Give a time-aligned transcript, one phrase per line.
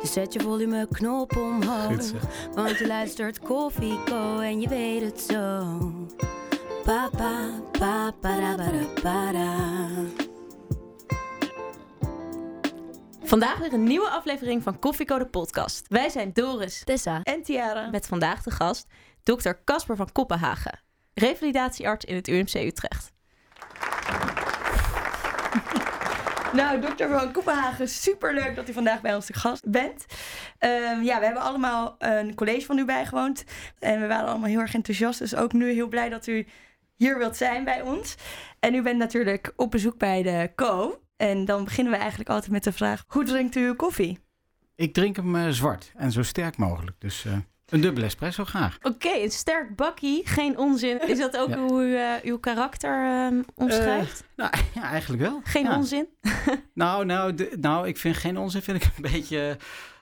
[0.00, 1.86] Dus zet je volumeknop omhoog.
[1.86, 2.22] Goed zeg.
[2.54, 5.66] Want je luistert Koffie Co en je weet het zo.
[6.84, 9.56] Pa pa pa para para para.
[13.22, 15.86] Vandaag weer een nieuwe aflevering van Koffieko de podcast.
[15.88, 17.20] Wij zijn Doris Tessa.
[17.22, 18.86] en Tiara met vandaag de gast
[19.22, 20.80] dokter Casper van Koppenhagen,
[21.14, 23.12] revalidatiearts in het UMC Utrecht.
[26.52, 30.06] Nou, dokter Van Koepenhagen, superleuk dat u vandaag bij ons te gast bent.
[30.58, 33.44] Ehm, ja, we hebben allemaal een college van u bijgewoond.
[33.78, 35.18] En we waren allemaal heel erg enthousiast.
[35.18, 36.46] Dus ook nu heel blij dat u
[36.96, 38.14] hier wilt zijn bij ons.
[38.60, 41.00] En u bent natuurlijk op bezoek bij de Co.
[41.16, 43.04] En dan beginnen we eigenlijk altijd met de vraag...
[43.06, 44.18] Hoe drinkt u uw koffie?
[44.74, 46.96] Ik drink hem eh, zwart en zo sterk mogelijk.
[47.00, 47.32] Dus eh,
[47.68, 48.78] een dubbele espresso graag.
[48.82, 51.08] Oké, een sterk bakkie, geen onzin.
[51.08, 51.56] Is dat ook Ja.
[51.58, 54.24] hoe u eh, uw karakter ehm, omschrijft?
[54.36, 55.40] Nou, ja, eigenlijk wel.
[55.44, 55.76] geen ja.
[55.76, 56.08] onzin?
[56.74, 59.56] Nou, nou, de- nou, ik vind geen onzin vind ik een beetje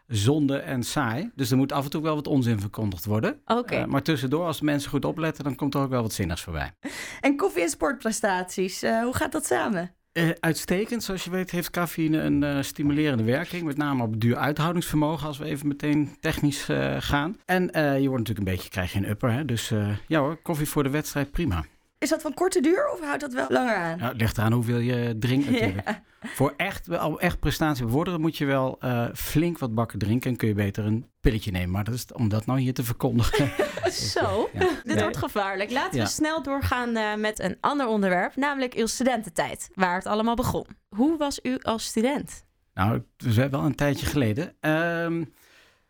[0.07, 1.31] zonde en saai.
[1.35, 3.41] Dus er moet af en toe wel wat onzin verkondigd worden.
[3.45, 3.75] Oké.
[3.75, 6.43] Eh, maar tussendoor, als de mensen goed opletten, dan komt er ook wel wat zinnigs
[6.43, 6.73] voorbij.
[7.21, 9.95] En koffie en sportprestaties, eh, hoe gaat dat samen?
[10.17, 13.65] Eh, uitstekend, zoals je weet, heeft cafeïne een eh, stimulerende werking.
[13.65, 17.37] Met name op duur uithoudingsvermogen, als we even meteen technisch eh, gaan.
[17.45, 19.33] En je wordt natuurlijk een beetje, krijg je een upper.
[19.33, 19.45] Hè?
[19.45, 19.73] Dus
[20.07, 21.65] ja hoor, koffie voor de wedstrijd, prima.
[21.99, 23.99] Is dat van korte duur of houdt dat wel langer aan?
[23.99, 25.89] Ja, het ligt eraan hoeveel je drinkt natuurlijk.
[26.23, 26.29] Ja.
[26.35, 30.31] Voor echt, echt prestatie bevorderen moet je wel eh, flink wat bakken drinken.
[30.31, 31.71] En kun je beter een pilletje nemen.
[31.71, 33.51] Maar dat is om dat nou hier te verkondigen.
[33.93, 34.69] Zo, Ja.
[34.83, 35.71] dit wordt gevaarlijk.
[35.71, 36.05] Laten Ja.
[36.05, 40.67] we snel doorgaan eh, met een ander onderwerp, namelijk uw studententijd, waar het allemaal begon.
[40.89, 42.45] Hoe was u als student?
[42.75, 44.55] Nou, het is wel een tijdje geleden.
[44.61, 45.25] Ehm,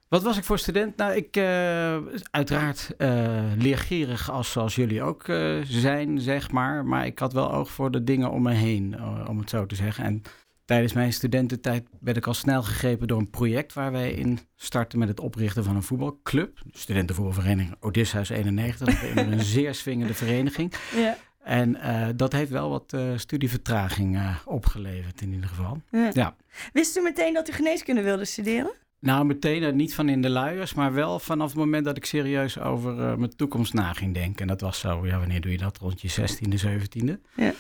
[0.09, 0.97] wat was ik voor student?
[0.97, 1.97] Nou, ik eh,
[2.31, 6.85] uiteraard eh, leergierig als, zoals jullie ook eh, zijn, zeg maar.
[6.85, 8.97] Maar ik had wel oog voor de dingen om me heen,
[9.29, 10.05] om het zo te zeggen.
[10.05, 10.23] En
[10.65, 13.73] tijdens mijn studententijd werd ik al snel gegrepen door een project...
[13.73, 16.59] waar wij in starten met het oprichten van een voetbalclub.
[16.65, 19.15] De studentenvoetbalvereniging Odysseus 91.
[19.15, 20.73] Dat is een zeer swingende vereniging.
[20.97, 21.17] Ja.
[21.43, 21.77] En
[22.17, 25.83] dat heeft wel wat studievertraging opgeleverd in ieder geval.
[25.91, 26.11] Ja.
[26.13, 26.37] Ja.
[26.73, 28.73] Wist u meteen dat u geneeskunde wilde studeren?
[29.07, 32.05] Nou, meteen eh, niet van in de luiers, maar wel vanaf het moment dat ik
[32.05, 34.41] serieus over eh, mijn toekomst na ging denken.
[34.41, 35.79] En dat was zo, ja, wanneer doe je dat?
[35.79, 37.13] Rond je 16e, 17e.
[37.37, 37.53] Ja.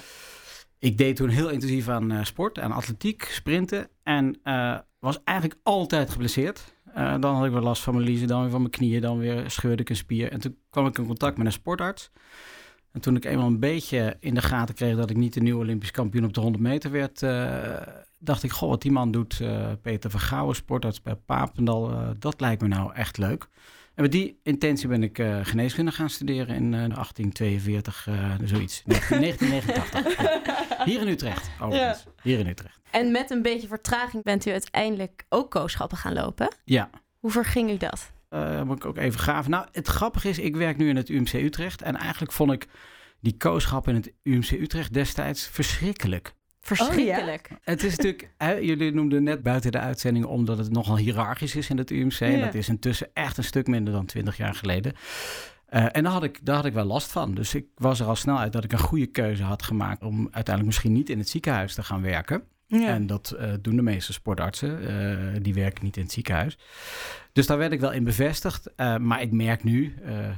[0.79, 3.89] Ik deed toen heel intensief aan eh, sport, aan atletiek, sprinten.
[4.03, 4.41] En
[4.99, 6.75] was eigenlijk altijd geblesseerd.
[6.95, 9.51] Dan had ik wel last van mijn liezen, dan weer van mijn knieën, dan weer
[9.51, 10.33] scheurde ik een spier.
[10.33, 12.11] En toen kwam ik in contact met een sportarts.
[12.93, 15.61] En toen ik eenmaal een beetje in de gaten kreeg dat ik niet de nieuwe
[15.61, 17.21] Olympisch kampioen op de 100 meter werd,
[18.19, 22.41] dacht ik, goh, wat die man doet, eh, Peter Vergouwen, sportarts bij Papendal, eh, dat
[22.41, 23.49] lijkt me nou echt leuk.
[23.94, 28.82] En met die intentie ben ik eh, geneeskunde gaan studeren in eh, 1842, eh, zoiets,
[28.87, 30.16] 1989.
[30.87, 32.05] Hier in Utrecht, overigens.
[32.22, 32.81] Hier in Utrecht.
[32.91, 36.49] En met een beetje vertraging bent u uiteindelijk ook kooschappen gaan lopen.
[36.65, 38.12] Ja, Hoe verging u dat?
[38.28, 39.50] eh, moet ik ook even graven.
[39.50, 41.82] Nou, het grappige is, ik werk nu in het UMC Utrecht.
[41.82, 42.66] En eigenlijk vond ik
[43.21, 46.34] die kooschap in het UMC Utrecht destijds verschrikkelijk.
[46.66, 47.49] Verschrikkelijk.
[47.62, 51.71] Het is natuurlijk, hè, jullie noemden net buiten de uitzending omdat het nogal hiërarchisch is
[51.71, 52.21] in het UMC.
[52.21, 54.93] En dat is intussen echt een stuk minder dan twintig jaar geleden.
[55.66, 57.34] Eh, en daar had, ik, daar had ik wel last van.
[57.34, 60.19] Dus ik was er al snel uit dat ik een goede keuze had gemaakt om
[60.19, 62.43] uiteindelijk misschien niet in het ziekenhuis te gaan werken.
[62.66, 62.87] Ja.
[62.88, 64.88] En dat eh, doen de meeste sportartsen.
[64.88, 66.59] eh, die werken niet in het ziekenhuis.
[67.37, 68.71] Dus daar werd ik wel in bevestigd.
[68.77, 70.35] Eh, maar ik merk nu, eh, eh,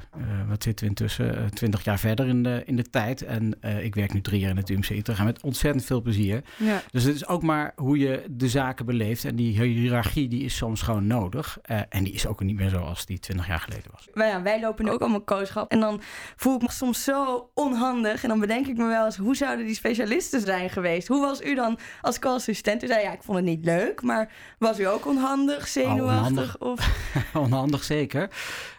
[0.48, 3.22] wat zitten we intussen, twintig jaar verder in de, in de tijd.
[3.22, 6.42] En ik werk nu drie jaar in het UMC Utrecht met ontzettend veel plezier.
[6.56, 6.82] Ja.
[6.90, 9.24] Dus het is ook maar hoe je de zaken beleeft.
[9.24, 11.58] En die hiërarchie die is soms gewoon nodig.
[11.88, 14.08] En die is ook niet meer zoals die twintig jaar geleden was.
[14.14, 15.70] Wij, ja, wij lopen nu ook allemaal kooschap.
[15.70, 16.00] En dan
[16.36, 18.22] voel ik me soms zo onhandig.
[18.22, 21.08] En dan bedenk ik me wel eens, hoe zouden die specialisten zijn geweest?
[21.08, 22.82] Hoe was u dan als co-assistent?
[22.82, 24.02] U zei, ja, ik vond het niet leuk.
[24.02, 26.28] Maar was u ook onhandig, zenuwachtig?
[26.28, 26.58] onhandig.
[26.58, 26.87] Of...
[27.34, 28.28] onhandig zeker.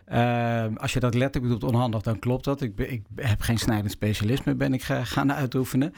[0.05, 2.61] Ehm, als je dat letterlijk bedoelt onhandig, dan klopt dat.
[2.61, 5.93] Ik, ben- ik heb geen snijdend specialisme, ben ik ga- gaan uitoefenen.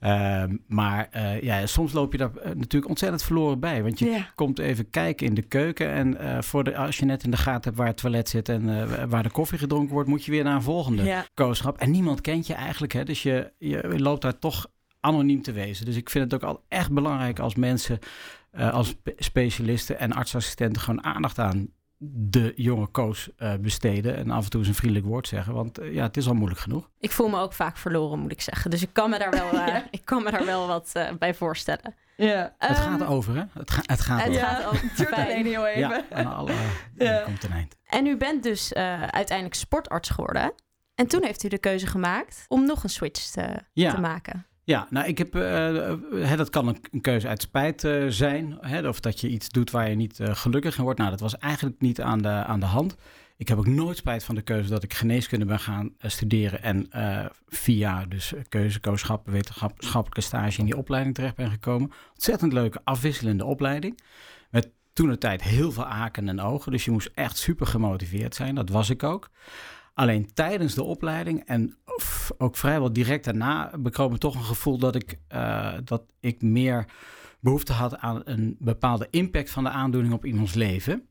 [0.00, 3.82] Ehm, maar eh, ja, soms loop je daar eh, natuurlijk ontzettend verloren bij.
[3.82, 5.90] Want je komt even kijken in de keuken.
[5.92, 8.48] En eh, voor de, als je net in de gaten hebt waar het toilet zit
[8.48, 11.26] en waar de koffie gedronken wordt, moet je weer naar een volgende Ja.
[11.34, 11.78] kooschap.
[11.78, 12.92] En niemand kent je eigenlijk.
[12.92, 13.04] Hè?
[13.04, 14.66] Dus je, je loopt daar toch
[15.00, 15.84] anoniem te wezen.
[15.86, 17.98] Dus ik vind het ook al echt belangrijk als mensen,
[18.52, 21.68] eh, als spe- specialisten en artsassistenten gewoon aandacht aan
[22.04, 24.16] de jonge Koos uh, besteden.
[24.16, 25.54] En af en toe eens een vriendelijk woord zeggen.
[25.54, 26.90] Want uh, ja, het is al moeilijk genoeg.
[26.98, 28.70] Ik voel me ook vaak verloren, moet ik zeggen.
[28.70, 29.84] Dus ik kan me daar wel, uh, ja.
[29.90, 31.94] ik kan me daar wel wat bij voorstellen.
[32.16, 32.54] Ja.
[32.58, 33.42] Het um, gaat over, hè?
[33.52, 34.40] Het, ga, het gaat het over.
[34.40, 34.82] Gaat over.
[34.82, 35.80] Het duurt alleen heel even.
[35.80, 36.52] Ja, en alle,
[36.94, 37.20] ja.
[37.20, 37.76] komt een eind.
[37.84, 40.52] En u bent dus uiteindelijk sportarts geworden.
[40.94, 43.94] En toen heeft u de keuze gemaakt om nog een switch te, ja.
[43.94, 44.46] te maken.
[44.64, 48.58] Ja, nou, ik heb, hè, dat kan een, keuze uit spijt uh, zijn.
[48.88, 50.98] Of dat je iets doet waar je niet uh, gelukkig in wordt.
[50.98, 52.96] Nou, dat was eigenlijk niet aan de, aan de hand.
[53.36, 56.62] Ik heb ook nooit spijt van de keuze dat ik geneeskunde ben gaan studeren.
[56.62, 56.88] En
[57.48, 61.90] via dus keuze, kooschap, wetenschappelijke stage in die opleiding terecht ben gekomen.
[62.12, 64.00] Ontzettend leuke, afwisselende opleiding.
[64.50, 66.72] Met toen de tijd heel veel aken en ogen.
[66.72, 68.54] Dus je moest echt super gemotiveerd zijn.
[68.54, 69.30] Dat was ik ook.
[69.94, 71.76] Alleen tijdens de opleiding en
[72.38, 76.84] ook vrijwel direct daarna bekroop ik toch een gevoel dat ik, uh, dat ik meer
[77.40, 81.06] behoefte had aan een bepaalde impact van de aandoening op iemands leven.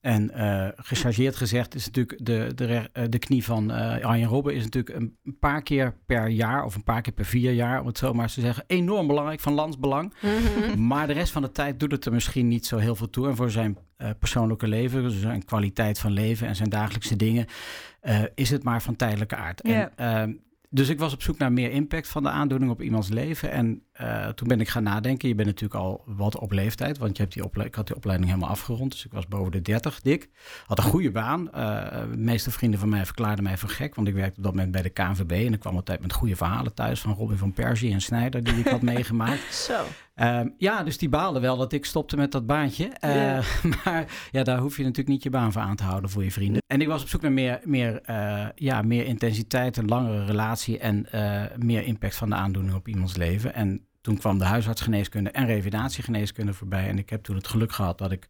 [0.00, 4.62] En uh, gechargeerd gezegd is natuurlijk de, de, de knie van uh, Arjen Robben is
[4.62, 7.98] natuurlijk een paar keer per jaar of een paar keer per vier jaar, om het
[7.98, 10.14] zo maar eens te zeggen, enorm belangrijk, van landsbelang.
[10.20, 10.86] Mm -hmm.
[10.86, 13.28] Maar de rest van de tijd doet het er misschien niet zo heel veel toe.
[13.28, 17.46] En voor zijn uh, persoonlijke leven, dus zijn kwaliteit van leven en zijn dagelijkse dingen,
[18.34, 19.60] is het maar van tijdelijke aard.
[19.60, 20.40] En,
[20.74, 23.50] dus ik was op zoek naar meer impact van de aandoening op iemands leven.
[23.50, 25.28] En uh, toen ben ik gaan nadenken.
[25.28, 28.28] Je bent natuurlijk al wat op leeftijd, want je hebt die ik had die opleiding
[28.28, 28.90] helemaal afgerond.
[28.90, 30.28] Dus ik was boven de 30 dik.
[30.66, 31.48] Had een goede baan.
[31.54, 34.54] Uh, de meeste vrienden van mij verklaarden mij voor gek, want ik werkte op dat
[34.54, 35.46] moment bij de KNVB.
[35.46, 38.54] En ik kwam altijd met goede verhalen thuis van Robin van Persie en Snijder, die
[38.54, 39.54] ik had meegemaakt.
[39.54, 39.84] Zo.
[40.20, 42.90] Uh, ja, dus die baalden wel dat ik stopte met dat baantje.
[43.00, 43.44] Yeah.
[43.84, 46.30] maar ja, daar hoef je natuurlijk niet je baan voor aan te houden voor je
[46.30, 46.62] vrienden.
[46.66, 50.78] En ik was op zoek naar meer, meer, uh, ja, meer intensiteit, een langere relatie
[50.78, 53.54] en uh, meer impact van de aandoening op iemands leven.
[53.54, 56.88] En toen kwam de huisartsgeneeskunde en revalidatiegeneeskunde voorbij.
[56.88, 58.28] En ik heb toen het geluk gehad dat ik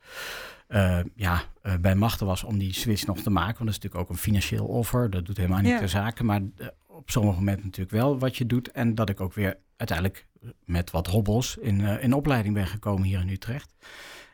[0.69, 3.57] uh, ja, uh, bij machten was om die switch nog te maken.
[3.59, 5.11] Want dat is natuurlijk ook een financieel offer.
[5.11, 5.79] Dat doet helemaal niet Ja.
[5.79, 6.25] ter zake.
[6.25, 8.71] Maar uh, op sommige momenten natuurlijk wel wat je doet.
[8.71, 10.27] En dat ik ook weer uiteindelijk
[10.65, 13.73] met wat hobbels in, uh, in opleiding ben gekomen hier in Utrecht.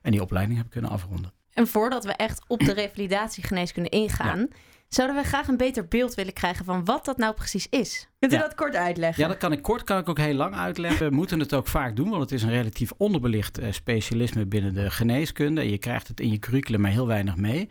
[0.03, 1.33] En die opleiding heb ik kunnen afronden.
[1.53, 4.49] En voordat we echt op de revalidatiegeneeskunde ingaan,
[4.89, 8.09] zouden we graag een beter beeld willen krijgen van wat dat nou precies is.
[8.19, 8.41] Kunt u Ja.
[8.43, 9.23] dat kort uitleggen?
[9.23, 11.09] Ja, dat kan ik kort, kan ik ook heel lang uitleggen.
[11.09, 14.75] We moeten het ook vaak doen, want het is een relatief onderbelicht eh, specialisme binnen
[14.75, 15.71] de geneeskunde.
[15.71, 17.69] Je krijgt het in je curriculum maar heel weinig mee.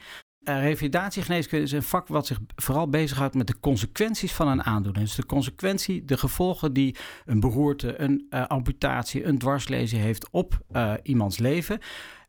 [0.50, 5.06] Uh, revalidatiegeneeskunde is een vak wat zich vooral bezighoudt met de consequenties van een aandoening.
[5.06, 10.60] Dus de consequentie, de gevolgen die een beroerte, een uh, amputatie, een dwarslezing heeft op
[10.72, 11.80] uh, iemands leven.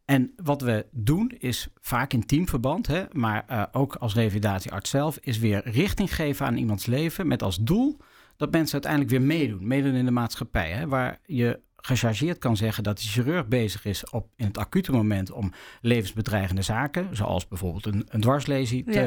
[0.05, 5.38] En wat we doen is vaak in teamverband, hè, maar ook als revalidatiearts zelf, is
[5.38, 7.96] weer richting geven aan iemands leven met als doel
[8.37, 9.67] dat mensen uiteindelijk weer meedoen.
[9.67, 14.11] Meedoen in de maatschappij, hè, waar je gechargeerd kan zeggen dat de chirurg bezig is
[14.11, 19.00] op in het acute moment om levensbedreigende zaken, zoals bijvoorbeeld een, een dwarslesie te,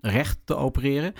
[0.00, 0.10] ja.
[0.10, 1.14] recht te opereren.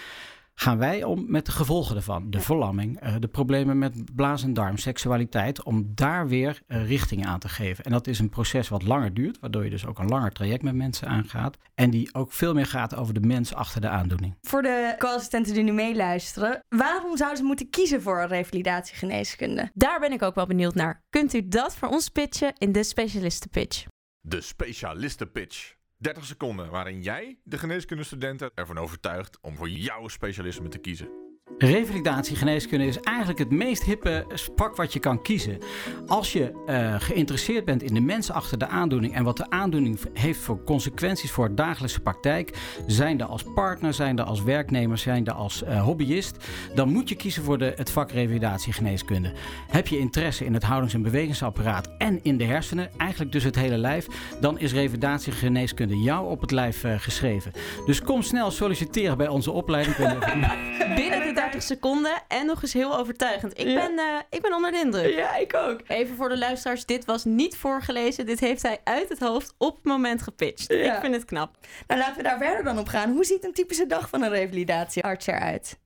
[0.55, 4.55] Gaan wij om met de gevolgen ervan, de verlamming, uh, de problemen met blaas en
[4.55, 7.85] darm, seksualiteit, om daar weer uh, richting aan te geven.
[7.85, 10.63] En dat is een proces wat langer duurt, waardoor je dus ook een langer traject
[10.63, 11.57] met mensen aangaat.
[11.75, 14.35] En die ook veel meer gaat over de mens achter de aandoening.
[14.41, 19.71] Voor de co-assistenten die nu meeluisteren, waarom zouden ze moeten kiezen voor een revalidatiegeneeskunde?
[19.75, 21.03] Daar ben ik ook wel benieuwd naar.
[21.11, 23.85] Kunt u dat voor ons pitchen in de specialistenpitch?
[24.21, 25.75] De specialistenpitch.
[25.97, 31.24] 30 seconden waarin jij de geneeskundestudenten ervan overtuigt om voor jouw specialisme te kiezen.
[31.59, 34.25] Revalidatiegeneeskunde is eigenlijk het meest hippe
[34.57, 35.59] vak wat je kan kiezen.
[36.07, 39.99] Als je uh, geïnteresseerd bent in de mens achter de aandoening en wat de aandoening
[40.13, 45.63] heeft voor consequenties voor de dagelijkse praktijk, zijnde als partner, zijnde als werknemer, zijnde als
[45.63, 46.37] uh, hobbyist,
[46.75, 49.33] dan moet je kiezen voor de, het vak revalidatiegeneeskunde.
[49.69, 53.57] Heb je interesse in het houdings- en bewegingsapparaat en in de hersenen, eigenlijk dus het
[53.57, 54.07] hele lijf,
[54.41, 57.53] dan is revalidatiegeneeskunde jou op het lijf uh, geschreven.
[57.87, 59.97] Dus kom snel solliciteren bij onze opleiding.
[60.97, 63.59] Binnen de 30 seconden en nog eens heel overtuigend.
[63.59, 63.75] Ik, ja.
[63.75, 65.15] ben, uh, ik ben onder de indruk.
[65.15, 65.81] Ja, ik ook.
[65.87, 68.27] Even voor de luisteraars, dit was niet voorgelezen.
[68.27, 70.73] Dit heeft hij uit het hoofd op het moment gepitcht.
[70.73, 70.95] Ja.
[70.95, 71.57] Ik vind het knap.
[71.87, 73.13] Nou, laten we daar verder dan op gaan.
[73.13, 75.79] Hoe ziet een typische dag van een revalidatiearts eruit?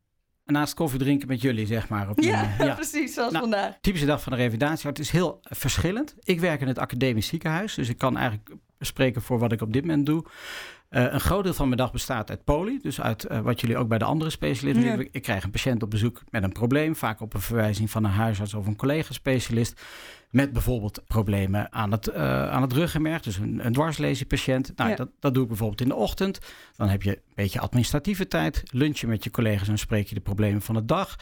[0.45, 2.09] Naast koffie drinken met jullie, zeg maar.
[2.09, 3.79] Op ja, ja, precies, zoals nou, vandaag.
[3.81, 6.15] Typische dag van een revalidatiearts is heel verschillend.
[6.23, 8.51] Ik werk in het academisch ziekenhuis, dus ik kan eigenlijk
[8.81, 10.25] spreken voor wat ik op dit moment doe.
[10.91, 13.77] Uh, een groot deel van mijn dag bestaat uit poli, dus uit uh, wat jullie
[13.77, 14.97] ook bij de andere specialisten ja.
[14.97, 15.09] doen.
[15.11, 18.11] Ik krijg een patiënt op bezoek met een probleem, vaak op een verwijzing van een
[18.11, 19.83] huisarts of een collega-specialist.
[20.31, 24.73] Met bijvoorbeeld problemen aan het, uh, aan het ruggenmerg, dus een, een dwarslesiepatiënt.
[24.77, 24.97] Nou, ja.
[24.97, 26.39] dat, dat doe ik bijvoorbeeld in de ochtend.
[26.77, 30.21] Dan heb je een beetje administratieve tijd, lunchen met je collega's en spreek je de
[30.21, 31.17] problemen van de dag.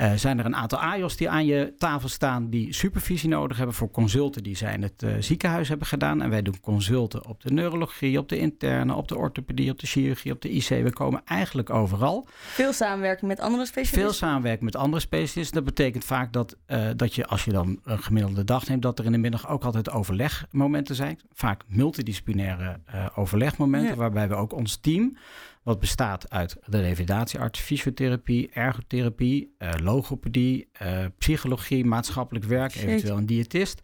[0.00, 3.74] Uh, zijn er een aantal AJOS die aan je tafel staan die supervisie nodig hebben
[3.74, 6.22] voor consulten die zij in het uh, ziekenhuis hebben gedaan.
[6.22, 9.86] En wij doen consulten op de neurologie, op de interne, op de orthopedie, op de
[9.86, 10.68] chirurgie, op de IC.
[10.68, 12.26] We komen eigenlijk overal.
[12.28, 14.00] Veel samenwerking met andere specialisten?
[14.00, 15.54] Veel samenwerking met andere specialisten.
[15.54, 18.98] Dat betekent vaak dat, uh, dat je, als je dan een gemiddelde dag neemt, dat
[18.98, 21.20] er in de middag ook altijd overlegmomenten zijn.
[21.32, 22.80] Vaak multidisciplinaire
[23.14, 23.96] overlegmomenten, ja.
[23.96, 25.16] waarbij we ook ons team
[25.66, 33.26] wat bestaat uit de revalidatiearts, fysiotherapie, ergotherapie, uh, logopedie, uh, psychologie, maatschappelijk werk, eventueel een
[33.26, 33.80] diëtist.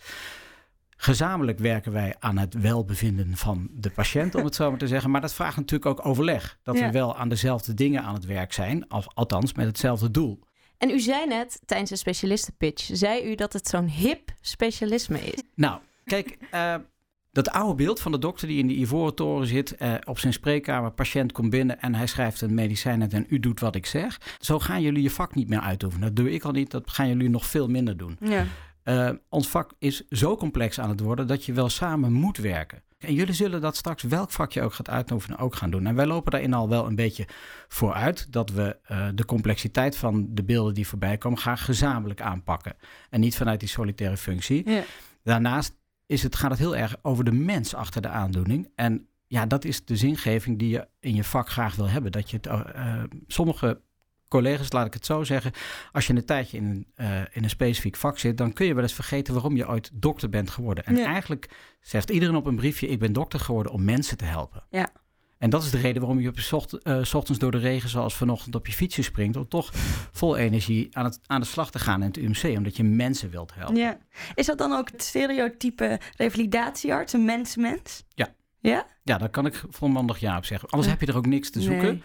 [0.96, 5.10] Gezamenlijk werken wij aan het welbevinden van de patiënt, om het zo maar te zeggen.
[5.10, 6.58] Maar dat vraagt natuurlijk ook overleg.
[6.62, 6.86] Dat ja.
[6.86, 10.40] we wel aan dezelfde dingen aan het werk zijn, of, althans met hetzelfde doel.
[10.78, 15.42] En u zei net tijdens de specialistenpitch, zei u dat het zo'n hip specialisme is.
[15.54, 16.74] Nou, kijk, uh,
[17.32, 20.32] dat oude beeld van de dokter die in de Ivoren Toren zit, eh, op zijn
[20.32, 24.20] spreekkamer, patiënt komt binnen en hij schrijft een medicijn en u doet wat ik zeg.
[24.40, 26.06] Zo gaan jullie je vak niet meer uitoefenen.
[26.06, 28.16] Dat doe ik al niet, dat gaan jullie nog veel minder doen.
[28.20, 28.46] Ja.
[28.84, 32.82] Uh, ons vak is zo complex aan het worden dat je wel samen moet werken.
[32.98, 35.86] En jullie zullen dat straks, welk vak je ook gaat uitoefenen, ook gaan doen.
[35.86, 37.26] En wij lopen daarin al wel een beetje
[37.68, 42.76] vooruit dat we uh, de complexiteit van de beelden die voorbij komen graag gezamenlijk aanpakken.
[43.10, 44.70] En niet vanuit die solitaire functie.
[44.70, 44.82] Ja.
[45.22, 45.74] Daarnaast
[46.06, 48.70] is het, gaat het heel erg over de mens achter de aandoening.
[48.74, 52.12] En ja, dat is de zingeving die je in je vak graag wil hebben.
[52.12, 53.80] Dat je het, uh, sommige
[54.28, 55.52] collega's, laat ik het zo zeggen,
[55.92, 58.74] als je een tijdje in een, uh, in een specifiek vak zit, dan kun je
[58.74, 60.84] wel eens vergeten waarom je ooit dokter bent geworden.
[60.84, 64.64] En eigenlijk zegt iedereen op een briefje: Ik ben dokter geworden om mensen te helpen.
[64.70, 64.88] Ja.
[65.42, 67.88] En dat is de reden waarom je op je ocht, uh, ochtends door de regen,
[67.88, 69.36] zoals vanochtend, op je fietsje springt.
[69.36, 69.70] Om toch
[70.12, 72.56] vol energie aan, het, aan de slag te gaan in het UMC.
[72.56, 73.76] Omdat je mensen wilt helpen.
[73.76, 73.98] Ja.
[74.34, 78.04] Is dat dan ook het stereotype revalidatiearts, een mens-mens?
[78.14, 78.34] Ja.
[78.58, 78.86] Ja?
[79.02, 80.68] Ja, daar kan ik volmondig ja op zeggen.
[80.68, 81.84] Anders heb je er ook niks te zoeken.
[81.84, 82.02] Nee.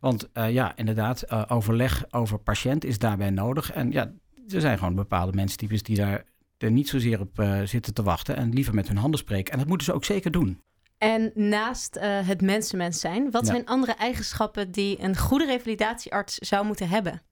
[0.00, 3.72] Want uh, ja, inderdaad, uh, overleg over patiënt is daarbij nodig.
[3.72, 4.12] En ja,
[4.48, 6.24] er zijn gewoon bepaalde menstypes die daar
[6.58, 8.36] er niet zozeer op uh, zitten te wachten.
[8.36, 9.52] En liever met hun handen spreken.
[9.52, 10.60] En dat moeten ze ook zeker doen.
[10.98, 13.52] En naast uh, het mensenmens zijn, wat ja.
[13.52, 17.22] zijn andere eigenschappen die een goede revalidatiearts zou moeten hebben?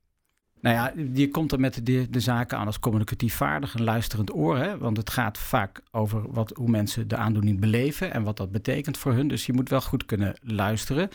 [0.60, 4.34] Nou ja, je komt er met de, de zaken aan als communicatief vaardig, een luisterend
[4.34, 4.56] oor.
[4.56, 4.78] Hè?
[4.78, 8.98] Want het gaat vaak over wat, hoe mensen de aandoening beleven en wat dat betekent
[8.98, 9.28] voor hun.
[9.28, 11.08] Dus je moet wel goed kunnen luisteren.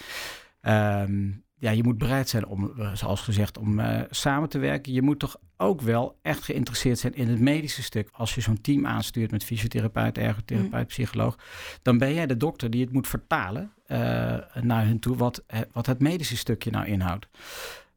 [0.61, 4.93] Um, ja, je moet bereid zijn om, zoals gezegd, om uh, samen te werken.
[4.93, 8.09] Je moet toch ook wel echt geïnteresseerd zijn in het medische stuk.
[8.11, 10.85] Als je zo'n team aanstuurt met fysiotherapeut, ergotherapeut, mm.
[10.85, 11.37] psycholoog,
[11.81, 13.97] dan ben jij de dokter die het moet vertalen uh,
[14.61, 17.27] naar hun toe wat, wat het medische stukje nou inhoudt.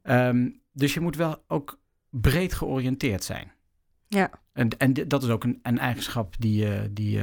[0.03, 1.79] Um, dus je moet wel ook
[2.09, 3.51] breed georiënteerd zijn.
[4.07, 4.29] Ja.
[4.53, 7.19] En, en dat is ook een, een eigenschap die, uh, die,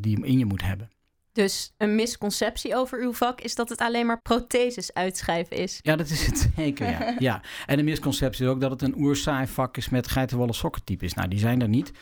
[0.00, 0.90] die je in je moet hebben.
[1.32, 5.78] Dus een misconceptie over uw vak is dat het alleen maar protheses uitschrijven is.
[5.82, 6.90] Ja, dat is het zeker.
[6.90, 7.14] Ja.
[7.28, 7.42] ja.
[7.66, 11.14] En een misconceptie is ook dat het een oerzaai vak is met geitenwolle sokkentypes.
[11.14, 11.92] Nou, die zijn er niet.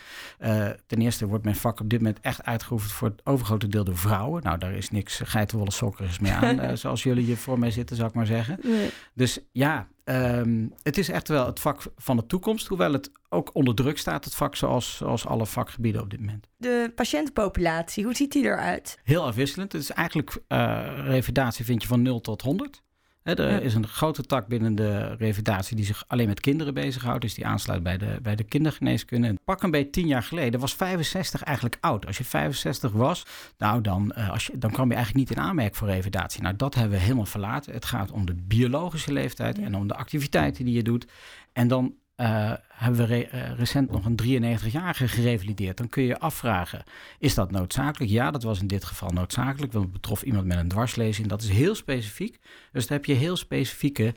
[0.41, 3.85] Uh, ten eerste wordt mijn vak op dit moment echt uitgeoefend voor het overgrote deel
[3.85, 4.43] door vrouwen.
[4.43, 7.97] Nou, daar is niks geitenwolle sokkers meer aan, uh, zoals jullie hier voor mij zitten,
[7.97, 8.59] zou ik maar zeggen.
[8.63, 8.91] Nee.
[9.15, 13.55] Dus ja, Um, het is echt wel het vak van de toekomst, hoewel het ook
[13.55, 16.47] onder druk staat, het vak zoals, zoals alle vakgebieden op dit moment.
[16.57, 18.99] De patiëntenpopulatie, hoe ziet die eruit?
[19.05, 19.73] Heel afwisselend.
[19.73, 22.83] Het is eigenlijk, uh, vind je van 0 tot 100.
[23.29, 23.59] He, er ja.
[23.59, 27.21] is een grote tak binnen de revalidatie die zich alleen met kinderen bezighoudt.
[27.21, 29.35] Dus die aansluit bij de, bij de kindergeneeskunde.
[29.45, 32.07] Pak een beetje tien jaar geleden was 65 eigenlijk oud.
[32.07, 33.27] Als je 65 was,
[33.59, 36.43] nou dan, uh, als je, dan kwam je eigenlijk niet in aanmerking voor revalidatie.
[36.43, 37.73] Nou, dat hebben we helemaal verlaten.
[37.73, 39.63] Het gaat om de biologische leeftijd ja.
[39.63, 41.07] en om de activiteiten die je doet.
[41.53, 45.77] En dan uh, hebben we re uh, recent nog een 93-jarige gerevalideerd.
[45.77, 46.83] Dan kun je je afvragen,
[47.19, 48.11] is dat noodzakelijk?
[48.11, 51.29] Ja, dat was in dit geval noodzakelijk, want het betrof iemand met een dwarslezing.
[51.29, 52.39] Dat is heel specifiek.
[52.73, 54.15] Dus dan heb je heel specifieke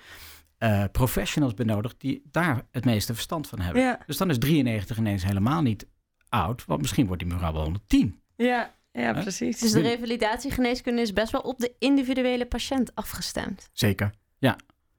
[0.59, 3.81] uh, professionals benodigd die daar het meeste verstand van hebben.
[3.81, 3.99] Ja.
[4.05, 5.87] Dus dan is 93 ineens helemaal niet
[6.29, 8.21] oud, want misschien wordt die mevrouw wel 110.
[8.35, 9.59] Ja, ja, precies.
[9.59, 13.69] Dus de revalidatiegeneeskunde is best wel op de individuele patiënt afgestemd.
[13.73, 14.11] Zeker.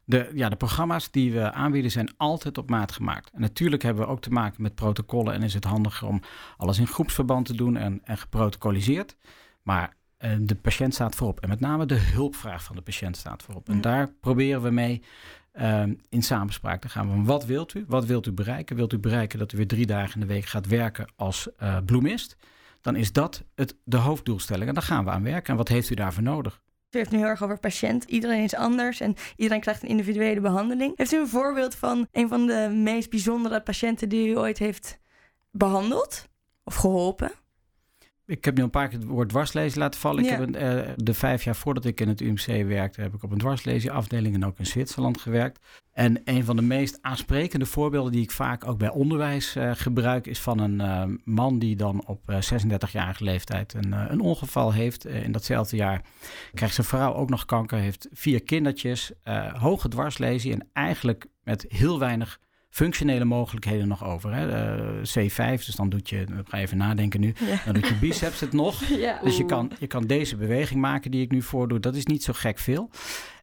[0.05, 3.31] De, ja, de programma's die we aanbieden zijn altijd op maat gemaakt.
[3.31, 6.21] En natuurlijk hebben we ook te maken met protocollen en is het handiger om
[6.57, 9.17] alles in groepsverband te doen en, en geprotocoliseerd.
[9.63, 13.43] Maar uh, de patiënt staat voorop en met name de hulpvraag van de patiënt staat
[13.43, 13.69] voorop.
[13.69, 15.03] En daar proberen we mee
[15.55, 17.25] uh, in samenspraak te gaan.
[17.25, 17.85] Wat wilt u?
[17.89, 18.77] Wat wilt u bereiken?
[18.77, 21.77] Wilt u bereiken dat u weer drie dagen in de week gaat werken als uh,
[21.85, 22.37] bloemist?
[22.81, 25.51] Dan is dat het, de hoofddoelstelling en daar gaan we aan werken.
[25.51, 26.61] En wat heeft u daarvoor nodig?
[26.95, 28.05] U heeft nu heel erg over patiënt.
[28.05, 30.93] Iedereen is anders en iedereen krijgt een individuele behandeling.
[30.97, 34.99] Heeft u een voorbeeld van een van de meest bijzondere patiënten die u ooit heeft
[35.51, 36.29] behandeld
[36.65, 37.33] of geholpen?
[38.33, 40.25] Ik heb nu een paar keer het woord dwarslezen laten vallen.
[40.25, 43.23] Ik heb een, eh, de vijf jaar voordat ik in het UMC werkte, heb ik
[43.23, 45.59] op een dwarslezenafdeling en ook in Zwitserland gewerkt.
[45.93, 50.27] En een van de meest aansprekende voorbeelden die ik vaak ook bij onderwijs eh, gebruik,
[50.27, 55.07] is van een eh, man die dan op eh, 36-jarige leeftijd een, een ongeval heeft.
[55.07, 56.03] In datzelfde jaar
[56.55, 59.13] krijgt zijn vrouw ook nog kanker, heeft vier kindertjes,
[59.53, 62.41] hoge dwarslesie en eigenlijk met heel weinig
[62.73, 64.35] functionele mogelijkheden nog over.
[64.35, 64.49] Hè?
[64.75, 67.61] Eh, C5, dus dan doet je, je even nadenken nu, Ja.
[67.65, 68.81] dan doet je biceps het nog.
[68.89, 69.21] Ja.
[69.23, 71.81] Dus je kan, je kan deze beweging maken die ik nu voordoe.
[71.81, 72.91] Dat is niet zo gek veel.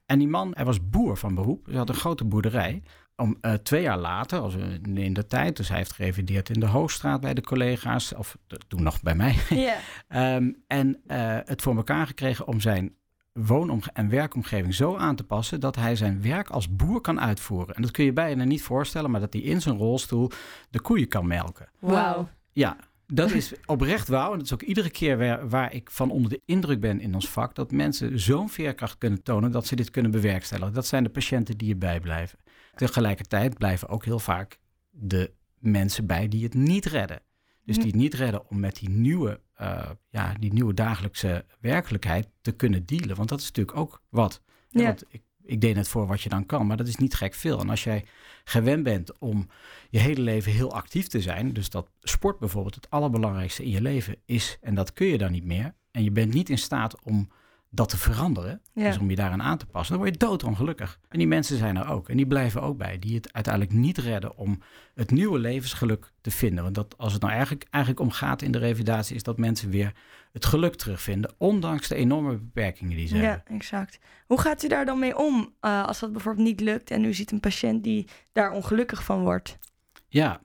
[0.05, 1.65] En die man, hij was boer van beroep.
[1.65, 2.81] Hij had een grote boerderij.
[3.15, 6.59] Om eh, twee jaar later, als we in de tijd, dus hij heeft gerevideerd in
[6.59, 9.35] de Hoogstraat bij de collega's, of eh, toen nog bij mij.
[10.07, 11.01] Ehm, en
[11.45, 12.93] het voor elkaar gekregen om zijn
[13.45, 17.75] woonom- en werkomgeving zo aan te passen dat hij zijn werk als boer kan uitvoeren.
[17.75, 20.31] En dat kun je bijna niet voorstellen, maar dat hij in zijn rolstoel
[20.69, 21.69] de koeien kan melken.
[21.79, 22.29] Wauw.
[22.51, 22.77] Ja,
[23.07, 24.31] dat is oprecht wauw.
[24.31, 27.13] En dat is ook iedere keer waar, waar ik van onder de indruk ben in
[27.13, 27.55] ons vak.
[27.55, 30.73] Dat mensen zo'n veerkracht kunnen tonen dat ze dit kunnen bewerkstelligen.
[30.73, 32.39] Dat zijn de patiënten die erbij blijven.
[32.75, 37.21] Tegelijkertijd blijven ook heel vaak de mensen bij die het niet redden.
[37.69, 42.27] Dus die het niet redden om met die nieuwe, eh, ja, die nieuwe dagelijkse werkelijkheid
[42.41, 43.15] te kunnen dealen.
[43.15, 44.41] Want dat is natuurlijk ook wat.
[44.69, 44.83] Ja.
[44.83, 47.33] Want ik, ik deed het voor wat je dan kan, maar dat is niet gek
[47.33, 47.59] veel.
[47.59, 48.05] En als jij
[48.43, 49.47] gewend bent om
[49.89, 53.81] je hele leven heel actief te zijn, dus dat sport bijvoorbeeld het allerbelangrijkste in je
[53.81, 57.03] leven is, en dat kun je dan niet meer, en je bent niet in staat
[57.03, 57.29] om
[57.71, 58.83] dat te veranderen, Ja.
[58.83, 60.99] dus om je daaraan aan te passen, dan word je doodongelukkig.
[61.09, 63.97] En die mensen zijn er ook, en die blijven ook bij, die het uiteindelijk niet
[63.97, 64.61] redden om
[64.95, 66.63] het nieuwe levensgeluk te vinden.
[66.63, 69.69] Want dat, als het nou eigenlijk, eigenlijk om gaat in de revalidatie, is dat mensen
[69.69, 69.93] weer
[70.31, 73.45] het geluk terugvinden, ondanks de enorme beperkingen die ze Ja, hebben.
[73.55, 73.99] exact.
[74.27, 77.13] Hoe gaat u daar dan mee om eh, als dat bijvoorbeeld niet lukt en u
[77.13, 79.57] ziet een patiënt die daar ongelukkig van wordt?
[80.07, 80.41] Ja,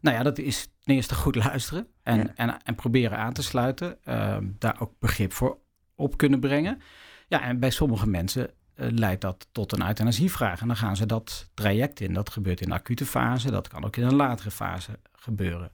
[0.00, 2.32] nou ja, dat is ten eerste goed luisteren en, Ja.
[2.34, 4.04] en, en proberen aan te sluiten.
[4.04, 5.58] ehm, daar ook begrip voor
[6.02, 6.80] op kunnen brengen.
[7.28, 10.60] Ja, en bij sommige mensen eh, leidt dat tot een euthanasievraag.
[10.60, 12.12] En dan gaan ze dat traject in.
[12.12, 15.72] Dat gebeurt in de acute fase, dat kan ook in een latere fase gebeuren.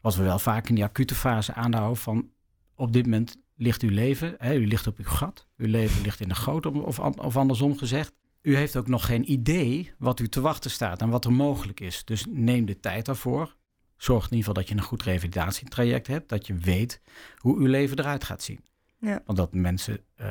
[0.00, 2.28] Wat we wel vaak in die acute fase aanhouden van
[2.74, 6.20] op dit moment ligt uw leven, hè, u ligt op uw gat, uw leven ligt
[6.20, 8.12] in de goot, of, of, an- of andersom gezegd.
[8.42, 11.80] U heeft ook nog geen idee wat u te wachten staat en wat er mogelijk
[11.80, 12.04] is.
[12.04, 13.56] Dus neem de tijd daarvoor.
[13.96, 17.00] Zorg in ieder geval dat je een goed revalidatietraject hebt, dat je weet
[17.36, 18.64] hoe uw leven eruit gaat zien.
[19.04, 19.22] Ja.
[19.24, 20.28] Want dat mensen eh,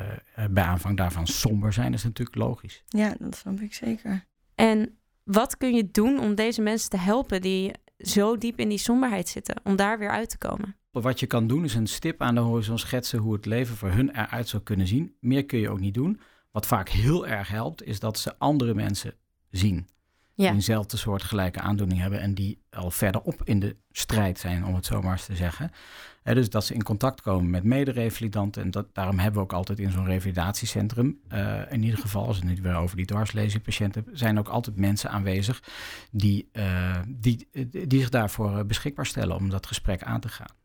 [0.50, 2.82] bij aanvang daarvan somber zijn, is natuurlijk logisch.
[2.88, 4.24] Ja, dat snap ik zeker.
[4.54, 8.78] En wat kun je doen om deze mensen te helpen die zo diep in die
[8.78, 10.76] somberheid zitten, om daar weer uit te komen?
[10.90, 13.90] Wat je kan doen is een stip aan de horizon schetsen hoe het leven voor
[13.90, 15.16] hun eruit zou kunnen zien.
[15.20, 16.20] Meer kun je ook niet doen.
[16.50, 19.14] Wat vaak heel erg helpt, is dat ze andere mensen
[19.50, 19.88] zien.
[20.34, 20.44] Ja.
[20.44, 24.74] Die eenzelfde soort gelijke aandoening hebben en die al verderop in de strijd zijn, om
[24.74, 25.70] het zo maar eens te zeggen.
[26.32, 28.62] Dus dat ze in contact komen met mederevalidanten.
[28.62, 32.38] En dat, daarom hebben we ook altijd in zo'n revalidatiecentrum, eh, in ieder geval als
[32.38, 35.62] we het nu weer over die dwarslezingpatiënten hebben, zijn ook altijd mensen aanwezig
[36.10, 37.48] die, eh, die,
[37.86, 40.56] die zich daarvoor eh, beschikbaar stellen om dat gesprek aan te gaan.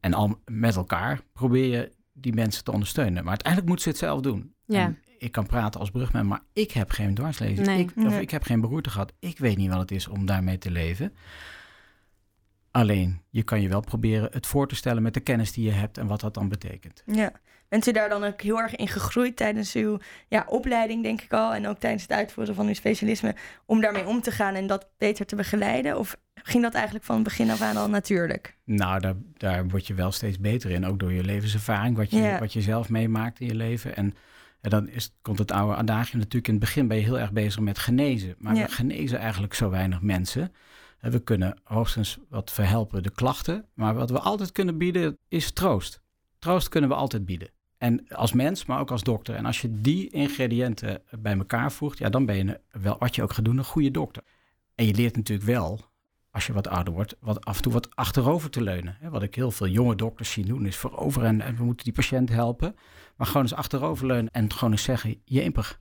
[0.00, 3.22] En al met elkaar probeer je die mensen te ondersteunen.
[3.22, 4.54] Maar uiteindelijk moeten ze het zelf doen.
[4.64, 4.84] Ja.
[4.84, 7.66] En ik kan praten als brugman, maar ik heb geen dwarslezing.
[7.66, 7.78] Nee.
[7.80, 8.20] Ik, of Nee.
[8.20, 9.12] ik heb geen beroerte gehad.
[9.18, 11.12] Ik weet niet wat het is om daarmee te leven.
[12.76, 15.70] Alleen, je kan je wel proberen het voor te stellen met de kennis die je
[15.70, 17.02] hebt en wat dat dan betekent.
[17.06, 17.32] Ja.
[17.68, 21.32] Bent u daar dan ook heel erg in gegroeid tijdens uw ja, opleiding, denk ik
[21.32, 23.34] al, en ook tijdens het uitvoeren van uw specialisme,
[23.66, 25.98] om daarmee om te gaan en dat beter te begeleiden?
[25.98, 28.56] Of ging dat eigenlijk van het begin af aan al natuurlijk?
[28.64, 30.86] Nou, daar, daar word je wel steeds beter in.
[30.86, 32.38] Ook door je levenservaring, wat je, Ja.
[32.38, 33.96] wat je zelf meemaakt in je leven.
[33.96, 34.14] En,
[34.60, 36.46] en dan is, komt het oude adagio natuurlijk.
[36.46, 38.34] In het begin ben je heel erg bezig met genezen.
[38.38, 38.64] Maar Ja.
[38.66, 40.52] we genezen eigenlijk zo weinig mensen.
[40.98, 43.66] En we kunnen hoogstens wat verhelpen de klachten.
[43.74, 46.00] Maar wat we altijd kunnen bieden is troost.
[46.38, 47.50] Troost kunnen we altijd bieden.
[47.78, 49.34] En als mens, maar ook als dokter.
[49.34, 53.22] En als je die ingrediënten bij elkaar voegt, ja, dan ben je wel, wat je
[53.22, 54.22] ook gaat doen, een goede dokter.
[54.74, 55.80] En je leert natuurlijk wel,
[56.30, 58.98] als je wat ouder wordt, wat af en toe wat achterover te leunen.
[59.02, 61.94] Wat ik heel veel jonge dokters zie doen, is voorover en, en we moeten die
[61.94, 62.76] patiënt helpen.
[63.16, 65.78] Maar gewoon eens achterover leunen en gewoon eens zeggen, jemper.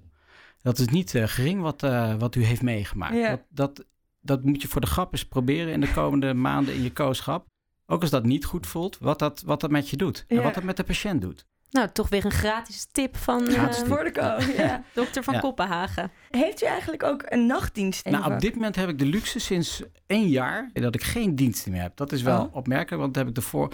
[0.61, 3.15] Dat is niet eh, gering wat, eh, wat u heeft meegemaakt.
[3.15, 3.29] Ja.
[3.29, 3.85] Dat, dat,
[4.25, 7.45] dat moet je voor de grap eens proberen in de komende maanden in je kooschap.
[7.85, 10.25] Ook als dat niet goed voelt, wat dat, wat dat met je doet.
[10.27, 10.41] En Ja.
[10.43, 11.45] wat dat met de patiënt doet.
[11.69, 14.57] Nou, toch weer een gratis tip van Gratis eh, tip.
[14.57, 14.83] Ja.
[14.93, 15.39] dokter van Ja.
[15.39, 16.11] Oh, Koppenhagen.
[16.29, 18.05] Heeft u eigenlijk ook een nachtdienst?
[18.05, 21.71] Nou, op dit moment heb ik de luxe sinds één jaar dat ik geen diensten
[21.71, 21.97] meer heb.
[21.97, 22.55] Dat is wel Oh.
[22.55, 23.73] opmerkelijk, want dat heb ik ervoor,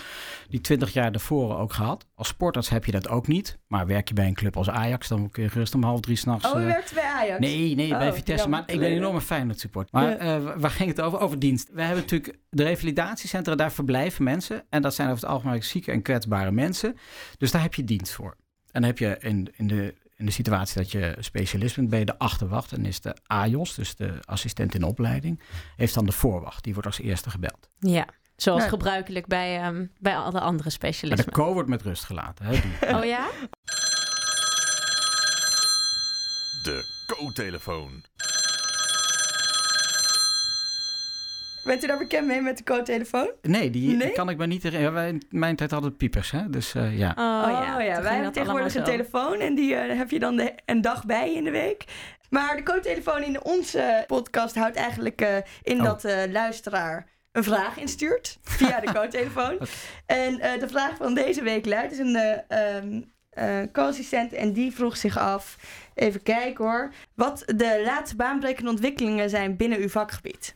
[0.50, 2.06] die twintig jaar daarvoor ook gehad.
[2.16, 3.58] Als sportarts heb je dat ook niet.
[3.68, 6.16] Maar werk je bij een club als Ajax, dan kun je gerust om half drie
[6.16, 6.52] s'nachts...
[6.52, 7.40] Oh, u eh werkt bij Ajax?
[7.40, 8.42] Nee, nee, Oh, bij Vitesse.
[8.42, 8.60] jammer.
[8.60, 9.92] Maar ik ben een enorme Feyenoord support.
[9.92, 10.18] Maar Ja.
[10.18, 11.20] eh, wa- waar ging het over?
[11.20, 11.70] Over dienst.
[11.74, 14.64] We hebben natuurlijk de revalidatiecentra, daar verblijven mensen.
[14.70, 16.98] En dat zijn over het algemeen zieke en kwetsbare mensen.
[17.38, 18.36] Dus daar heb je dienst voor.
[18.72, 22.00] En dan heb je in, in, de, in de situatie dat je specialist bent, ben
[22.00, 22.72] je de achterwacht.
[22.72, 25.42] En is de AJOS, dus de assistent in opleiding,
[25.76, 26.64] heeft dan de voorwacht.
[26.64, 27.70] Die wordt als eerste gebeld.
[27.80, 28.72] Ja, zoals Nou.
[28.72, 31.32] gebruikelijk bij, ehm, bij alle andere Maar de specialisten.
[31.32, 32.46] co wordt met rust gelaten.
[32.46, 32.96] Hè, die.
[32.96, 33.30] Oh ja?
[36.64, 38.04] De co-telefoon.
[41.64, 43.32] Bent u daar bekend mee met de co-telefoon?
[43.42, 44.12] Nee, die Nee?
[44.12, 44.94] kan ik me niet herinneren.
[44.94, 46.50] Wij in mijn tijd hadden we piepers, hè?
[46.50, 47.14] Dus eh, ja.
[47.18, 48.92] Oh, Oh ja, ging wij hebben tegenwoordig een zo.
[48.92, 51.84] telefoon en die eh, heb je dan de, een dag bij in de week.
[52.30, 55.84] Maar de co-telefoon in onze podcast houdt eigenlijk eh, in Oh.
[55.86, 59.54] dat de luisteraar een vraag instuurt via de co-telefoon.
[59.54, 59.66] Oké.
[60.06, 62.16] En eh, de vraag van deze week luidt, is een
[62.48, 65.58] ehm, eh, co-assistent en die vroeg zich af,
[65.96, 70.56] even kijken hoor, wat de laatste baanbrekende ontwikkelingen zijn binnen uw vakgebied.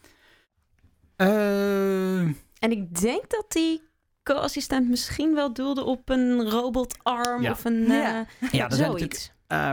[1.16, 2.20] Eh,
[2.60, 3.82] En ik denk dat die
[4.24, 7.52] co-assistent misschien wel doelde op een robotarm Ja.
[7.52, 8.26] of een Ja.
[8.40, 9.32] eh, ja, zoiets.
[9.48, 9.72] Eh,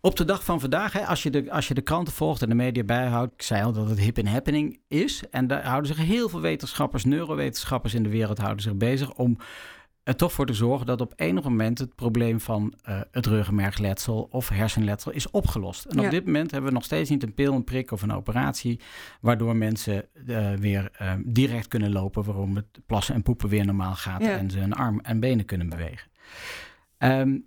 [0.00, 2.48] op de dag van vandaag, hè, als, je de, als je de kranten volgt en
[2.48, 5.22] de media bijhoudt, ik zei al dat het hip en happening is.
[5.30, 9.36] En daar houden zich heel veel wetenschappers, neurowetenschappers in de wereld houden zich bezig om
[10.10, 14.28] er toch voor te zorgen dat op enig moment het probleem van eh, het ruggenmergletsel
[14.30, 15.84] of hersenletsel is opgelost.
[15.84, 18.12] En op dit moment hebben we nog steeds niet een pil, een prik of een
[18.12, 18.80] operatie
[19.20, 23.94] waardoor mensen eh, weer eh, direct kunnen lopen, waarom het plassen en poepen weer normaal
[23.94, 24.36] gaat Ja.
[24.36, 26.10] en ze hun arm en benen kunnen bewegen.
[26.98, 27.38] Ehm,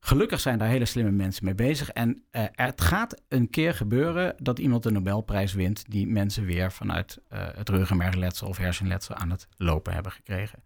[0.00, 1.90] Gelukkig zijn daar hele slimme mensen mee bezig.
[1.90, 5.84] En het gaat een keer gebeuren dat iemand de Nobelprijs wint...
[5.88, 10.62] die mensen weer vanuit het ruggenmergletsel of hersenletsel aan het lopen hebben gekregen.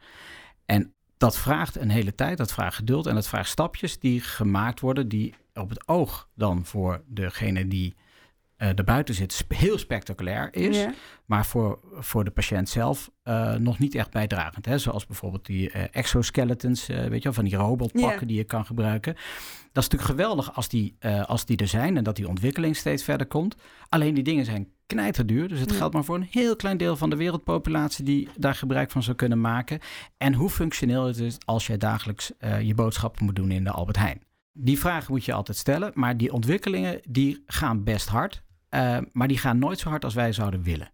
[0.64, 4.81] En dat vraagt een hele tijd, dat vraagt geduld en dat vraagt stapjes die gemaakt
[4.81, 5.09] worden...
[5.09, 7.96] die op het oog dan voor degene die
[8.57, 10.87] eh erbuiten zit heel spectaculair is...
[11.24, 14.66] Maar voor, voor de patiënt zelf eh, nog niet echt bijdragend.
[14.66, 14.78] Hè?
[14.78, 19.14] Zoals bijvoorbeeld die eh, exoskeletons, weet je wel, van die robotpakken die je kan gebruiken.
[19.72, 23.04] Dat is natuurlijk geweldig als die, als die er zijn en dat die ontwikkeling steeds
[23.04, 23.57] verder komt.
[23.88, 25.48] Alleen die dingen zijn knijterduur.
[25.48, 28.90] Dus het geldt maar voor een heel klein deel van de wereldpopulatie die daar gebruik
[28.90, 29.79] van zou kunnen maken.
[30.16, 33.70] En hoe functioneel het is als jij dagelijks eh, je boodschappen moet doen in de
[33.70, 34.22] Albert Heijn.
[34.53, 38.42] Die vragen moet je altijd stellen, maar die ontwikkelingen die gaan best hard.
[38.68, 40.90] eh, maar die gaan nooit zo hard als wij zouden willen.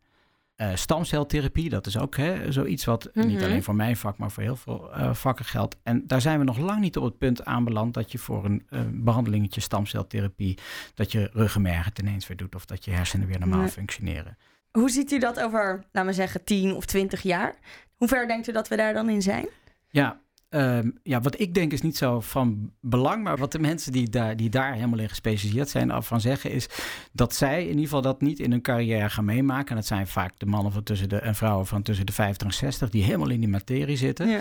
[0.56, 3.44] Eh, stamceltherapie, dat is ook hè, zoiets wat niet Mhm.
[3.44, 5.76] alleen voor mijn vak, maar voor heel veel eh, vakken geldt.
[5.82, 8.66] En daar zijn we nog lang niet op het punt aanbeland dat je voor een
[8.68, 10.58] eh, behandelingetje stamceltherapie,
[10.94, 13.68] dat je ruggenmerg het ineens weer doet of dat je hersenen weer normaal Nee.
[13.68, 14.36] functioneren.
[14.70, 17.54] Hoe ziet u dat over, laten we zeggen, 10 of 20 jaar?
[17.96, 19.46] Hoe ver denkt u dat we daar dan in zijn?
[19.88, 20.20] Ja,
[20.54, 24.08] ehm, ja, wat ik denk is niet zo van belang, maar wat de mensen die
[24.08, 26.68] daar, die daar helemaal in gespecialiseerd zijn af van zeggen is
[27.12, 29.68] dat zij in ieder geval dat niet in hun carrière gaan meemaken.
[29.68, 32.46] En dat zijn vaak de mannen van tussen de, en vrouwen van tussen de 50
[32.46, 34.28] en 60 die helemaal in die materie zitten.
[34.28, 34.40] Ja.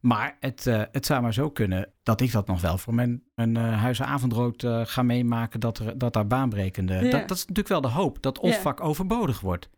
[0.00, 3.22] Maar het, eh, het zou maar zo kunnen dat ik dat nog wel voor mijn,
[3.34, 5.60] mijn eh, huizenavondrood eh, ga meemaken.
[5.60, 6.94] Dat, er, dat daar baanbrekende.
[6.94, 7.00] Ja.
[7.00, 8.60] Dat, dat is natuurlijk wel de hoop dat ons Ja.
[8.60, 9.68] vak overbodig wordt.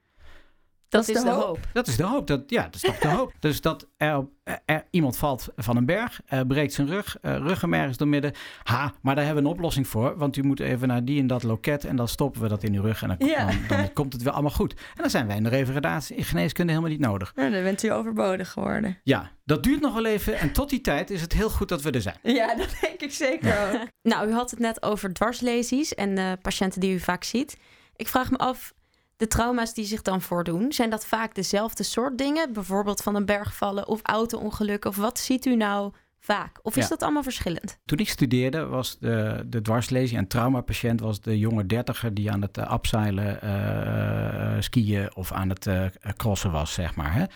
[0.94, 1.58] Dat is de hoop.
[1.72, 2.26] Dat is de hoop.
[2.26, 3.32] Dat, ja, dat is toch de hoop.
[3.40, 4.26] Dus dat er,
[4.64, 8.32] er iemand valt van een berg, eh, breekt zijn rug, eh ruggenmerg is door midden.
[8.62, 10.16] Ha, maar daar hebben we een oplossing voor.
[10.16, 12.74] Want u moet even naar die en dat loket en dan stoppen we dat in
[12.74, 13.02] uw rug.
[13.02, 13.46] En dan, Ja.
[13.46, 14.72] dan, dan komt het weer allemaal goed.
[14.72, 17.32] En dan zijn wij in de revalidatie in geneeskunde helemaal niet nodig.
[17.34, 18.98] Nou, dan bent u overbodig geworden.
[19.02, 20.38] Ja, dat duurt nog wel even.
[20.38, 22.16] En tot die tijd is het heel goed dat we er zijn.
[22.22, 23.80] Ja, dat denk ik zeker ook.
[24.02, 27.56] Nou, u had het net over dwarslesies en de patiënten die u vaak ziet.
[27.96, 28.72] Ik vraag me af,
[29.16, 32.52] de trauma's die zich dan voordoen, zijn dat vaak dezelfde soort dingen?
[32.52, 34.90] Bijvoorbeeld van een berg vallen of auto-ongelukken?
[34.90, 36.58] Of wat ziet u nou vaak?
[36.62, 36.88] Of is Ja.
[36.88, 37.78] dat allemaal verschillend?
[37.84, 42.42] Toen ik studeerde was de, de dwarslesie en traumapatiënt was de jonge dertiger die aan
[42.42, 45.84] het uh, abseilen, uh, skiën of aan het uh,
[46.16, 47.12] crossen was, zeg maar.
[47.14, 47.20] Hè?
[47.20, 47.28] Ja.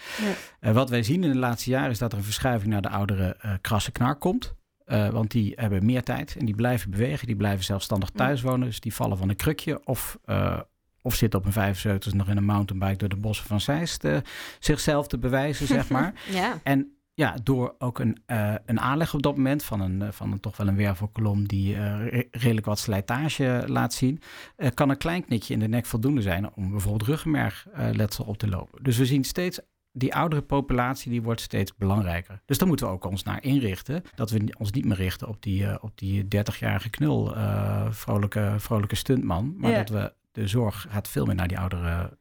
[0.60, 2.88] Uh, wat wij zien in de laatste jaren is dat er een verschuiving naar de
[2.88, 4.56] oudere krasse knar komt.
[4.86, 7.26] Uh, want die hebben meer tijd en die blijven bewegen.
[7.26, 8.66] Die blijven zelfstandig thuis wonen.
[8.66, 10.60] Dus die vallen van een krukje of, uh,
[11.08, 14.16] of zitten op een 75 nog in een mountainbike door de bossen van Zeist uh,
[14.58, 16.12] zichzelf te bewijzen, zeg maar.
[16.30, 16.58] ja.
[16.62, 20.40] En ja, door ook een, uh, een aanleg op dat moment van een, van een
[20.40, 24.20] toch wel een wervelkolom die uh, re redelijk wat slijtage laat zien,
[24.56, 28.48] uh, kan een klein knikje in de nek voldoende zijn om bijvoorbeeld ruggenmergletsel op te
[28.48, 28.82] lopen.
[28.82, 29.60] Dus we zien steeds
[29.92, 32.40] die oudere populatie die wordt steeds belangrijker.
[32.46, 34.02] Dus daar moeten we ook ons naar inrichten.
[34.14, 38.54] Dat we ons niet meer richten op die, eh, op die 30-jarige knul, eh, vrolijke,
[38.58, 39.54] vrolijke stuntman.
[39.56, 39.76] Maar Ja.
[39.76, 42.18] dat we de zorg gaat veel meer naar die oudere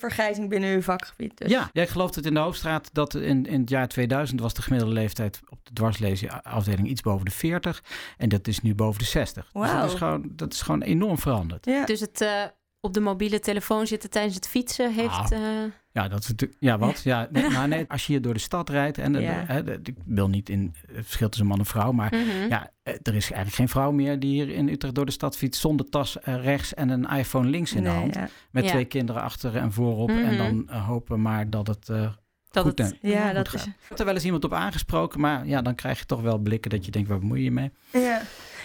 [0.00, 1.38] Vergrijzing binnen uw vakgebied.
[1.38, 1.50] Dus.
[1.50, 4.54] ja, ja, ik geloof dat in de Hoofdstraat dat in, in het jaar 2000 was
[4.54, 7.82] de gemiddelde leeftijd op de dwarslezenafdeling iets boven de 40.
[8.16, 9.42] En dat is nu boven de 60.
[9.42, 9.80] Dus Wauw.
[9.80, 11.66] dat is, gewoon, dat is gewoon enorm veranderd.
[11.66, 11.84] Ja.
[11.84, 12.44] Dus het eh,
[12.80, 15.08] op de mobiele telefoon zitten tijdens het fietsen heeft...
[15.32, 15.32] Ah.
[15.32, 16.60] eh, Ja, dat is natuurlijk.
[16.60, 17.00] Ja, wat?
[17.02, 19.62] Ja, nee, nou, nee, als je hier door de stad rijdt en Ja.
[19.62, 22.48] de- ik wil niet in het verschil tussen man en vrouw, maar mhm.
[22.48, 25.36] ja, eh, er is eigenlijk geen vrouw meer die hier in Utrecht door de stad
[25.36, 28.14] fietst zonder tas eh, rechts en een iPhone links in de hand.
[28.14, 28.28] ja.
[28.50, 28.70] Met Ja.
[28.70, 30.08] twee kinderen achter en voorop.
[30.08, 30.36] En Mhm.
[30.36, 32.10] dan eh, hopen maar dat het eh,
[32.50, 33.60] dat goed het, en- Ja, goed dat gaat.
[33.60, 33.66] is.
[33.66, 36.38] Ik heb er wel eens iemand op aangesproken, maar ja, dan krijg je toch wel
[36.38, 37.70] blikken dat je denkt, waar bemoei je je mee?
[37.92, 38.22] Ja.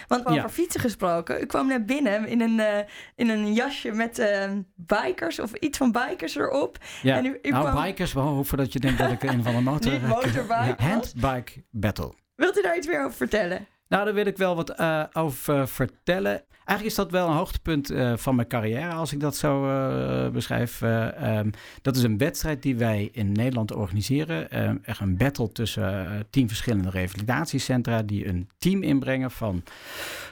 [0.08, 0.48] Want over Ja.
[0.48, 1.40] fietsen gesproken.
[1.40, 2.78] Ik kwam net binnen in een, eh,
[3.16, 6.78] in een jasje met eh, bikers of iets van bikers erop.
[7.02, 9.54] Ja, En u- u nou, kwam- bikers, wel, voordat je denkt dat ik een van
[9.54, 9.92] de motor...
[9.92, 12.12] Niet motorbike Ja, handbike battle.
[12.34, 13.66] Wilt u daar iets meer over vertellen?
[13.88, 16.42] Nou, daar wil ik wel wat eh, over vertellen.
[16.66, 20.30] Eigenlijk is dat wel een hoogtepunt eh, van mijn carrière, als ik dat zo eh,
[20.30, 20.82] beschrijf.
[20.82, 21.50] Eh, ehm,
[21.82, 24.50] dat is een wedstrijd die wij in Nederland organiseren.
[24.84, 29.62] Echt een battle tussen tien verschillende revalidatiecentra die een team inbrengen van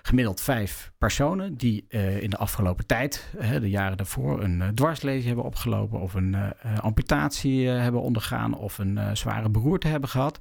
[0.03, 1.85] gemiddeld vijf personen die
[2.21, 6.37] in de afgelopen tijd, de jaren daarvoor, een uh, dwarslezing hebben opgelopen of een
[6.81, 10.39] amputatie hebben ondergaan of een zware beroerte hebben gehad.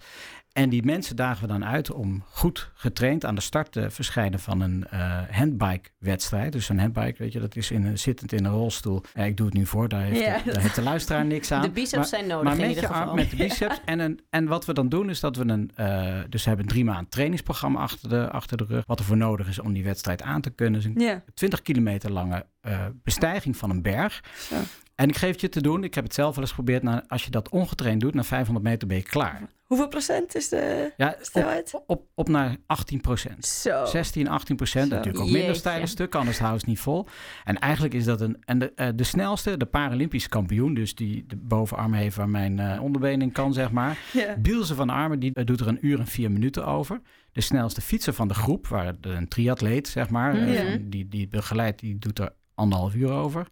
[0.53, 4.39] En die mensen dagen we dan uit om goed getraind aan de start te verschijnen
[4.39, 6.51] van een eh handbike-wedstrijd.
[6.51, 9.03] Dus een handbike, weet je, dat is in een, zittend in een rolstoel.
[9.13, 10.37] Ja, ik doe het nu voor, daar heeft, Ja.
[10.37, 11.61] de, daar heeft de luisteraar niks aan.
[11.69, 13.03] de biceps Maar- zijn nodig maar in met ieder je geval.
[13.07, 13.79] arm, met de biceps.
[13.85, 15.71] En, een, en wat we dan doen is dat we een...
[15.75, 18.83] eh, dus we hebben drie maand trainingsprogramma achter de, achter de rug.
[18.85, 20.81] Wat er voor nodig is om die wedstrijd aan te kunnen.
[20.81, 21.23] Dus een Ja.
[21.33, 24.23] 20 kilometer lange eh, bestijging van een berg.
[24.95, 25.84] En ik geef het je te doen.
[25.84, 26.84] Ik heb het zelf wel eens geprobeerd.
[26.84, 29.41] Nou, als je dat ongetraind doet, na 500 meter ben je klaar.
[29.63, 31.73] Hoeveel procent is de Ja, snelheid?
[31.73, 33.45] op, op, op naar 18 procent.
[33.45, 33.86] Zo.
[33.86, 34.89] 16, 18 procent.
[34.89, 34.95] Zo.
[34.95, 37.08] Natuurlijk ook minder steile stukken, anders houdt het niet vol.
[37.43, 38.38] En eigenlijk is dat een...
[38.45, 40.73] En de, eh, de snelste, de Paralympische kampioen...
[40.73, 43.97] dus die de bovenarm heeft waar mijn eh onderbeen in kan, zeg maar...
[44.13, 44.38] Ja.
[44.38, 47.01] Bielse van Armen, die eh, doet er een uur en vier minuten over.
[47.32, 50.36] De snelste fietser van de groep, waar de- een triatleet, zeg maar...
[50.36, 50.77] Mhm.
[50.89, 53.47] die, die begeleidt, die doet er anderhalf uur over.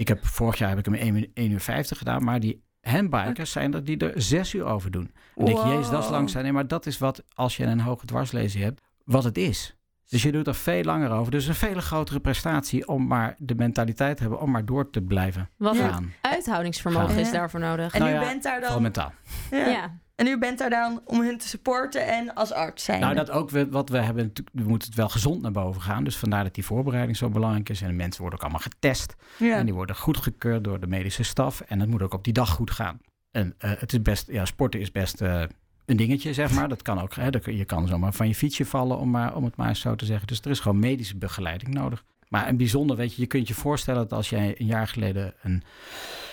[0.00, 2.62] Ik heb, vorig jaar heb ik hem 1, min- 1 uur 50 gedaan, maar die
[2.80, 5.10] handbikers zijn er die er zes uur over doen.
[5.34, 5.66] Je, Wow.
[5.72, 6.42] jezus, dat is langzaam.
[6.42, 9.74] Nee, maar dat is wat, als je een hoge dwarslezing hebt, wat het is.
[10.08, 11.30] Dus je doet er veel langer over.
[11.30, 15.00] Dus een veel grotere prestatie om maar de mentaliteit te hebben om maar door te
[15.02, 15.96] blijven Wat Ja.
[15.96, 17.20] een uithoudingsvermogen Ja.
[17.20, 17.92] is daarvoor nodig.
[17.94, 18.82] En Nou u ja, bent daar Vooral dan...
[18.82, 19.12] mentaal.
[19.50, 19.98] Ja.
[20.20, 23.00] En u bent daar dan om hun te supporten en als arts zijn.
[23.00, 24.32] Nou, dat ook wat we hebben.
[24.52, 26.04] We moeten het wel gezond naar boven gaan.
[26.04, 27.82] Dus vandaar dat die voorbereiding zo belangrijk is.
[27.82, 29.16] En de mensen worden ook allemaal getest.
[29.36, 29.56] ja.
[29.56, 31.60] En die worden goedgekeurd door de medische staf.
[31.60, 33.00] En het moet ook op die dag goed gaan.
[33.30, 35.42] En eh, het is best, ja, sporten is best eh,
[35.86, 36.68] een dingetje, zeg maar.
[36.68, 39.44] Dat kan ook, hè, dat je kan zomaar van je fietsje vallen, om, maar, om
[39.44, 40.26] het maar eens zo te zeggen.
[40.26, 42.04] Dus er is gewoon medische begeleiding nodig.
[42.28, 45.34] Maar een bijzonder, weet je, je kunt je voorstellen dat als jij een jaar geleden
[45.42, 45.62] een,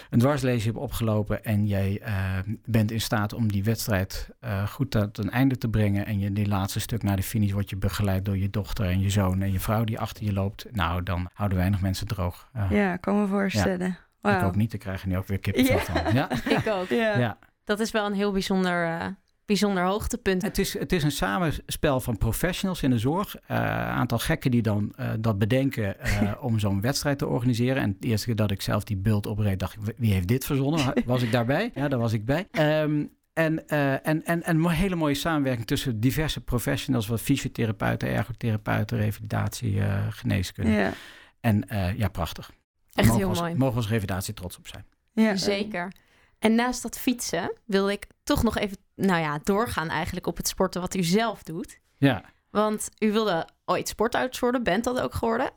[0.09, 2.13] een dwarslezing hebt opgelopen en jij eh,
[2.65, 6.33] bent in staat om die wedstrijd eh, goed tot een einde te brengen en je
[6.33, 9.41] die laatste stuk naar de finish wordt je begeleid door je dochter en je zoon
[9.41, 10.65] en je vrouw die achter je loopt.
[10.71, 12.49] Nou, dan houden weinig mensen droog.
[12.53, 13.97] Eh, ja, kan me voorstellen.
[14.21, 15.81] Ik ook niet, te krijgen nu ook weer kippenvel Ja.
[15.83, 16.13] van.
[16.13, 16.89] Ja, Ik ook.
[16.89, 17.17] Ja.
[17.17, 17.37] ja.
[17.63, 19.05] Dat is wel een heel bijzonder, eh,
[19.47, 20.41] bijzonder hoogtepunt.
[20.41, 23.35] Het, is, het is een samenspel van professionals in de zorg.
[23.35, 27.81] Eh, Een aantal gekken die dan eh, dat bedenken eh, om zo'n wedstrijd te organiseren.
[27.81, 30.45] En de eerste keer dat ik zelf die beeld opreed, dacht ik, wie heeft dit
[30.45, 30.93] verzonnen?
[31.05, 31.71] Was ik daarbij?
[31.75, 32.47] Ja, daar was ik bij.
[32.51, 38.09] Ehm, en, eh, en, en, en een hele mooie samenwerking tussen diverse professionals, zoals fysiotherapeuten,
[38.09, 40.71] ergotherapeuten, revalidatie, geneeskunde.
[40.71, 40.93] Ja.
[41.39, 42.51] En eh, ja, prachtig.
[42.93, 43.55] Echt mogen heel mooi.
[43.55, 44.85] Mogen we als revalidatie trots op zijn.
[45.13, 45.35] Ja.
[45.35, 45.91] Zeker.
[46.39, 50.47] En naast dat fietsen wil ik toch nog even, nou ja, doorgaan eigenlijk op het
[50.47, 51.79] sporten wat u zelf doet.
[51.97, 52.23] Ja.
[52.49, 55.51] Want u wilde ooit sportarts worden, bent dat ook geworden.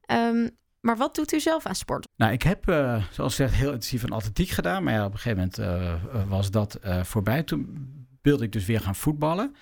[0.00, 0.48] Ehm,
[0.80, 2.08] maar wat doet u zelf aan sport?
[2.16, 4.82] Nou, ik heb, eh, zoals gezegd, heel intensief aan atletiek gedaan.
[4.82, 7.42] Maar ja, op een gegeven moment eh, eh, was dat voorbij.
[7.42, 9.54] Toen wilde ik dus weer gaan voetballen.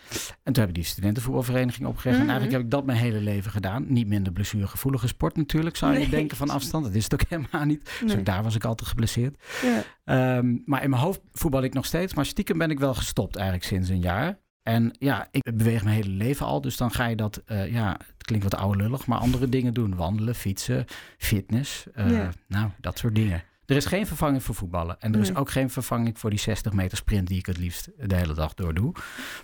[0.42, 2.18] En toen heb ik die studentenvoetbalvereniging opgericht.
[2.18, 2.28] Mhm.
[2.28, 3.84] En eigenlijk heb ik dat mijn hele leven gedaan.
[3.88, 6.08] Niet minder blessuregevoelige sport natuurlijk, zou je Nee.
[6.08, 6.84] denken van afstand.
[6.84, 7.90] Dat is het ook helemaal niet.
[8.00, 8.22] Dus Nee.
[8.22, 9.42] daar was ik altijd geblesseerd.
[9.62, 9.82] Ja.
[10.04, 12.14] Ehm, maar in mijn hoofd voetbal ik nog steeds.
[12.14, 14.38] Maar stiekem ben ik wel gestopt eigenlijk sinds een jaar.
[14.62, 16.60] En ja, ik beweeg mijn hele leven al.
[16.60, 19.96] Dus dan ga je dat, eh, ja, het klinkt wat ouderlullig, maar andere dingen doen.
[19.96, 20.84] Wandelen, fietsen,
[21.18, 21.86] fitness.
[21.92, 22.30] eh, Ja.
[22.48, 23.42] Nou, dat soort dingen.
[23.72, 25.00] Er is geen vervanging voor voetballen.
[25.00, 27.90] En er is ook geen vervanging voor die 60 meter sprint die ik het liefst
[28.08, 28.92] de hele dag door doe.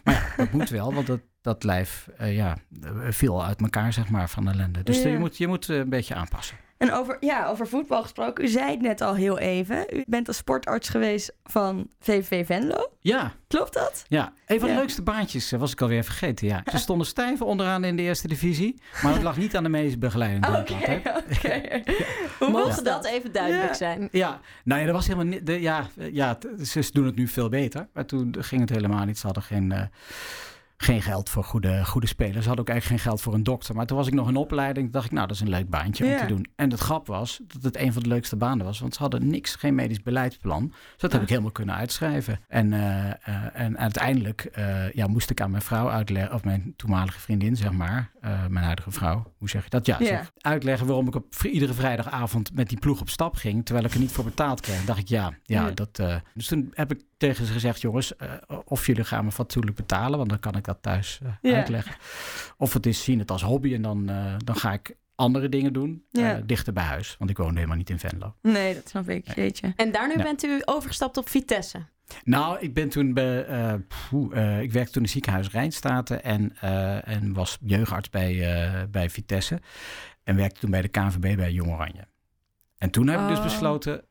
[0.04, 3.92] Maar ja, dat moet wel, want dat, dat lijf, eh, ja, eh, veel uit elkaar,
[3.92, 4.82] zeg maar, van ellende.
[4.82, 5.08] Dus Ja.
[5.08, 6.56] je moet, je moet eh, een beetje aanpassen.
[6.78, 9.96] En over, ja, over voetbal gesproken, u zei het net al heel even.
[9.96, 12.92] U bent als sportarts geweest van VVV Venlo.
[13.00, 14.04] Ja, Klopt dat?
[14.08, 14.32] ja.
[14.46, 14.80] Een van de Ja.
[14.80, 16.46] leukste baantjes eh, was ik alweer vergeten.
[16.46, 16.62] Ja.
[16.70, 18.80] Ze stonden stijf onderaan in de eerste divisie.
[19.02, 20.46] Maar het lag niet aan de meest begeleiding.
[20.56, 21.02] Oké.
[22.38, 24.08] Hoe Mogen dat even duidelijk zijn?
[24.12, 25.46] Ja, nou ja, dat was helemaal niet.
[25.46, 27.88] De, ja, ja, ze doen het nu veel beter.
[27.92, 29.18] Maar toen ging het helemaal niet.
[29.18, 29.82] Ze hadden geen, eh,
[30.80, 32.42] geen geld voor goede, goede spelers.
[32.42, 33.74] Ze hadden ook eigenlijk geen geld voor een dokter.
[33.74, 34.92] Maar toen was ik nog in opleiding.
[34.92, 36.46] Dacht ik, nou, dat is een leuk baantje om te doen.
[36.56, 38.78] En het grap was dat het een van de leukste banen was.
[38.78, 40.68] Want ze hadden niks, geen medisch beleidsplan.
[40.68, 42.40] Dus dat heb ik helemaal kunnen uitschrijven.
[42.48, 43.14] En, eh, eh,
[43.52, 47.72] en uiteindelijk eh, ja, moest ik aan mijn vrouw uitleggen, of mijn toenmalige vriendin, zeg
[47.72, 48.10] maar,
[48.48, 49.86] mijn huidige vrouw, hoe zeg je dat?
[49.86, 50.06] Ja, Ja.
[50.06, 53.92] zeg, uitleggen waarom ik op iedere vrijdagavond met die ploeg op stap ging, terwijl ik
[53.92, 54.84] er niet voor betaald kreeg.
[54.84, 56.02] dacht ik, ja, ja, dat.
[56.34, 58.32] dus toen heb ik tegen ze gezegd, jongens, eh,
[58.64, 61.56] of jullie gaan me fatsoenlijk betalen, want dan kan ik dat thuis eh, Ja.
[61.56, 61.94] uitleggen.
[62.56, 65.72] Of het is zien het als hobby en dan, eh, dan ga ik andere dingen
[65.72, 68.34] doen, eh, dichter bij huis, want ik woonde helemaal niet in Venlo.
[68.42, 69.34] Nee, dat snap ik.
[69.34, 69.72] Jeetje.
[69.76, 70.22] En daarna Ja.
[70.22, 71.78] bent u overgestapt op Vitesse.
[72.24, 73.74] Nou, ik ben toen bij, eh,
[74.10, 78.54] poeh, eh, ik werkte toen in het ziekenhuis Rijnstaten en, eh, en was jeugdarts bij,
[78.54, 79.60] eh, bij Vitesse.
[80.24, 82.06] En werkte toen bij de KNVB bij Jong Oranje.
[82.78, 83.44] En toen heb ik dus Oh.
[83.44, 84.04] besloten,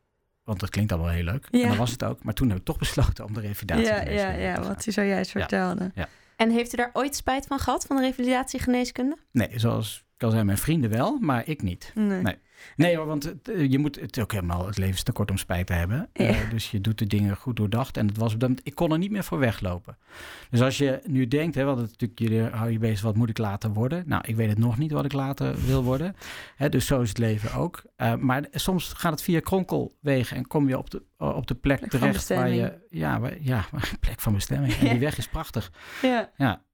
[0.47, 1.47] want dat klinkt allemaal heel leuk.
[1.51, 1.61] Ja.
[1.61, 2.23] En dat was het ook.
[2.23, 4.39] Maar toen heb ik toch besloten om de revalidatie Ja, te ja, doen.
[4.41, 5.39] ja, wat u zojuist Ja.
[5.39, 5.91] vertelde.
[6.35, 9.17] En heeft u daar ooit spijt van gehad, van de revalidatiegeneeskunde?
[9.31, 11.91] Nee, zoals al zei, mijn vrienden wel, maar ik niet.
[11.95, 12.35] Nee.
[12.75, 12.97] Nee.
[12.97, 15.67] Want het, eh, je moet het ook helemaal, het leven is te kort om spijt
[15.67, 16.09] te hebben.
[16.13, 16.25] Ja.
[16.25, 17.97] Eh, dus je doet de dingen goed doordacht.
[17.97, 19.97] En het was op dat moment- ik kon er niet meer voor weglopen.
[20.49, 23.29] Dus als je nu denkt, hè, want het, natuurlijk, jullie hou je bezig, wat moet
[23.29, 24.03] ik later worden?
[24.05, 26.15] Nou, ik weet het nog niet wat ik later wil worden.
[26.55, 27.83] Hè, dus zo is het leven ook.
[27.95, 31.79] Eh, maar soms gaat het via kronkelwegen en kom je op de, op de plek,
[31.89, 33.65] terecht waar je, ja, waar, ja,
[33.99, 34.73] plek van bestemming.
[34.73, 35.71] En die weg is prachtig.
[36.01, 36.31] Ja.
[36.37, 36.65] Ja.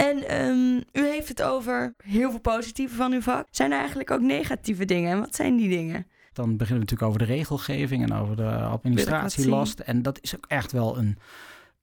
[0.00, 3.46] En ehm, u heeft het over heel veel positieve van uw vak.
[3.50, 5.10] Zijn er eigenlijk ook negatieve dingen?
[5.10, 6.06] En wat zijn die dingen?
[6.32, 9.78] Dan beginnen we natuurlijk over de regelgeving en over de administratielast.
[9.78, 11.18] En dat is ook echt wel een,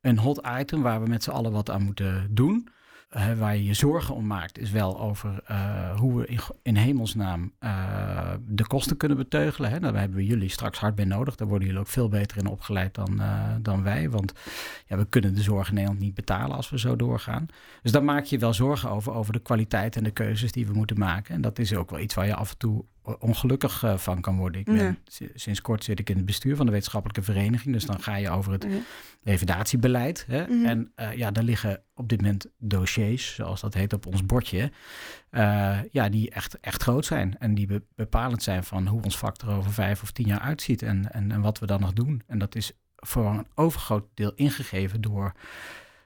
[0.02, 2.68] een hot item waar we met z'n allen wat aan moeten doen.
[3.08, 6.76] Eh, waar je je zorgen om maakt, is wel over eh, hoe we in, in
[6.76, 9.70] hemelsnaam eh, de kosten kunnen beteugelen.
[9.70, 9.80] Hè.
[9.80, 11.36] Daar hebben we jullie straks hard bij nodig.
[11.36, 13.22] Daar worden jullie ook veel beter in opgeleid dan,
[13.62, 14.10] dan wij.
[14.10, 14.34] Want
[14.86, 17.46] ja, we kunnen de zorg in Nederland niet betalen als we zo doorgaan.
[17.82, 20.74] Dus daar maak je wel zorgen over, over de kwaliteit en de keuzes die we
[20.74, 21.36] moeten maken.
[21.36, 22.86] En dat is ook wel iets waar je af en toe
[23.20, 24.60] ongelukkig eh, van kan worden.
[24.60, 24.96] Ik ben, Ja.
[25.36, 27.74] Sinds kort zit ik in het bestuur van de wetenschappelijke vereniging.
[27.74, 28.68] Dus dan ga je over het
[29.24, 30.26] revalidatiebeleid.
[30.28, 30.44] Hè?
[30.48, 30.66] Mhm.
[30.66, 34.72] En eh, ja, daar liggen op dit moment dossiers, zoals dat heet op ons bordje.
[35.30, 37.36] eh, ja, die echt, echt groot zijn.
[37.40, 40.40] En die be- bepalend zijn van hoe ons vak er over vijf of tien jaar
[40.40, 40.82] uitziet.
[40.82, 42.22] En, en, en wat we dan nog doen.
[42.28, 45.32] En dat is voor een overgroot deel ingegeven door,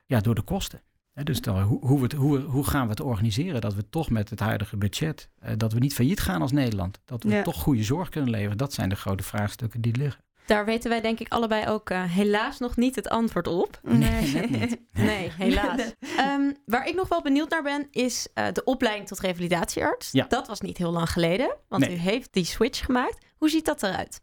[0.05, 0.81] ja, door de kosten.
[1.13, 4.09] Dus dan, hoe, hoe, we het, hoe, hoe gaan we het organiseren dat we toch
[4.09, 6.99] met het huidige budget, eh, dat we niet failliet gaan als Nederland.
[7.05, 7.41] Dat we Ja.
[7.41, 8.57] toch goede zorg kunnen leveren.
[8.57, 10.23] Dat zijn de grote vraagstukken die liggen.
[10.45, 13.79] Daar weten wij denk ik allebei ook eh, helaas nog niet het antwoord op.
[13.83, 14.77] Nee, net niet.
[14.93, 15.93] Nee, helaas.
[16.17, 20.11] Ehm, waar ik nog wel benieuwd naar ben, is eh, de opleiding tot revalidatiearts.
[20.11, 20.25] Ja.
[20.29, 21.95] Dat was niet heel lang geleden, want Nee.
[21.95, 23.25] u heeft die switch gemaakt.
[23.37, 24.21] Hoe ziet dat eruit?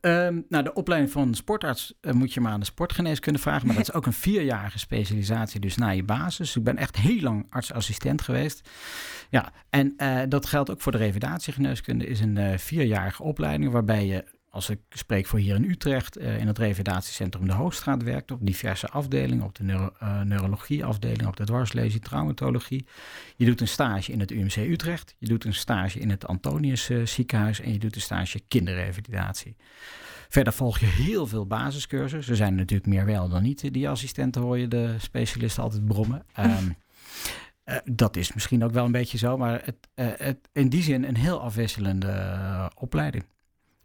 [0.00, 3.66] Ehm, nou, de opleiding van sportarts eh, moet je maar aan de sportgeneeskunde vragen.
[3.66, 6.56] Maar dat is ook een vierjarige specialisatie, dus na je basis.
[6.56, 8.68] Ik ben echt heel lang artsassistent geweest.
[9.30, 12.06] Ja, en eh, dat geldt ook voor de revalidatiegeneeskunde.
[12.06, 16.38] is een eh, vierjarige opleiding waarbij je, als ik spreek voor hier in Utrecht, eh,
[16.38, 18.30] in het revalidatiecentrum De Hoogstraat werkt.
[18.30, 22.86] Op diverse afdelingen, op de neuro, eh, neurologieafdeling, op de dwarslesie, traumatologie.
[23.36, 25.14] Je doet een stage in het UMC Utrecht.
[25.18, 27.60] Je doet een stage in het Antonius eh, ziekenhuis.
[27.60, 29.56] En je doet een stage kinderrevalidatie.
[30.28, 32.32] Verder volg je heel veel basiscursussen.
[32.32, 33.72] Er zijn natuurlijk meer wel dan niet.
[33.72, 36.24] Die assistenten hoor je de specialisten altijd brommen.
[36.32, 36.70] Ehm,
[37.64, 39.88] eh, dat is misschien ook wel een beetje zo, maar het,
[40.20, 43.24] het, in die zin een heel afwisselende opleiding.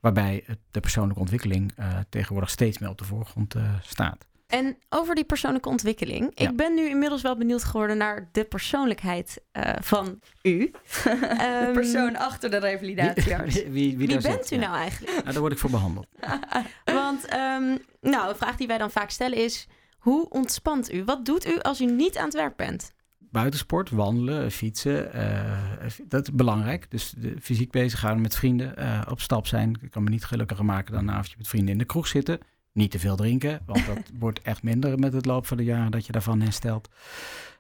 [0.04, 4.28] Waarbij het, de persoonlijke ontwikkeling eh, tegenwoordig steeds meer op de voorgrond eh, staat.
[4.48, 6.32] En over die persoonlijke ontwikkeling.
[6.36, 6.50] Ja.
[6.50, 10.72] Ik ben nu inmiddels wel benieuwd geworden naar de persoonlijkheid eh, van u.
[11.04, 13.56] De Ehm, persoon achter de revalidatiearts.
[13.56, 14.62] Wie, wie, wie, bent zit, u ja.
[14.62, 15.14] nou eigenlijk?
[15.14, 16.08] Nou, daar word ik voor behandeld.
[16.86, 19.68] Want ehm, nou, een vraag die wij dan vaak stellen is...
[19.98, 21.04] Hoe ontspant u?
[21.04, 22.94] Wat doet u als u niet aan het werk bent?
[23.34, 26.92] Buitensport, wandelen, fietsen, eh, dat is belangrijk.
[26.92, 29.78] Dus de, fysiek bezig houden met vrienden, eh, op stap zijn.
[29.82, 32.40] Ik kan me niet gelukkiger maken dan een avondje met vrienden in de kroeg zitten.
[32.72, 35.92] Niet te veel drinken, want dat wordt echt minder met het loop van de jaren
[35.92, 36.90] dat je daarvan herstelt.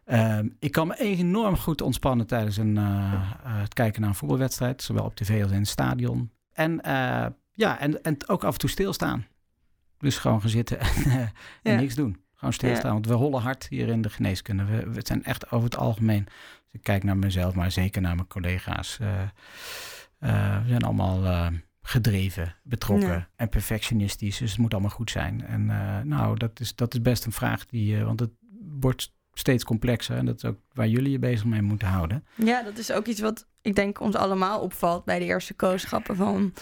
[0.05, 4.15] Ehm, ik kan me enorm goed ontspannen tijdens een, eh, eh, het kijken naar een
[4.15, 6.31] voetbalwedstrijd, zowel op tv als in het stadion.
[6.53, 9.25] En, eh, ja, en, en ook af en toe stilstaan.
[9.97, 11.31] Dus gewoon gaan zitten en, eh, en
[11.61, 11.75] Ja.
[11.79, 12.22] niks doen.
[12.43, 14.65] Gewoon stilstaan, want we hollen hard hier in de geneeskunde.
[14.65, 18.15] We, we zijn echt over het algemeen, als ik kijk naar mezelf, maar zeker naar
[18.15, 19.21] mijn collega's, eh,
[20.19, 21.47] Eh, we zijn allemaal eh,
[21.81, 23.27] gedreven, betrokken Ja.
[23.35, 24.37] en perfectionistisch.
[24.37, 25.45] Dus het moet allemaal goed zijn.
[25.45, 25.65] En
[26.07, 28.03] nou, dat is, dat is best een vraag die...
[28.03, 28.31] want het
[28.79, 30.17] wordt steeds complexer.
[30.17, 32.25] En dat is ook waar jullie je bezig mee moeten houden.
[32.35, 36.15] Ja, dat is ook iets wat ik denk ons allemaal opvalt bij de eerste kooschappen.
[36.15, 36.53] Van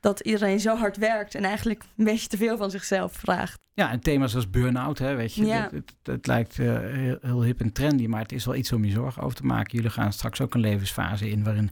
[0.00, 3.58] dat iedereen zo hard werkt en eigenlijk een beetje te veel van zichzelf vraagt.
[3.74, 5.46] Ja, en thema's als burn-out, hè, weet je.
[5.46, 5.62] Ja.
[5.62, 8.72] Het, het, het lijkt eh, heel, heel hip en trendy, maar het is wel iets
[8.72, 9.76] om je zorgen over te maken.
[9.76, 11.70] Jullie gaan straks ook een levensfase in waarin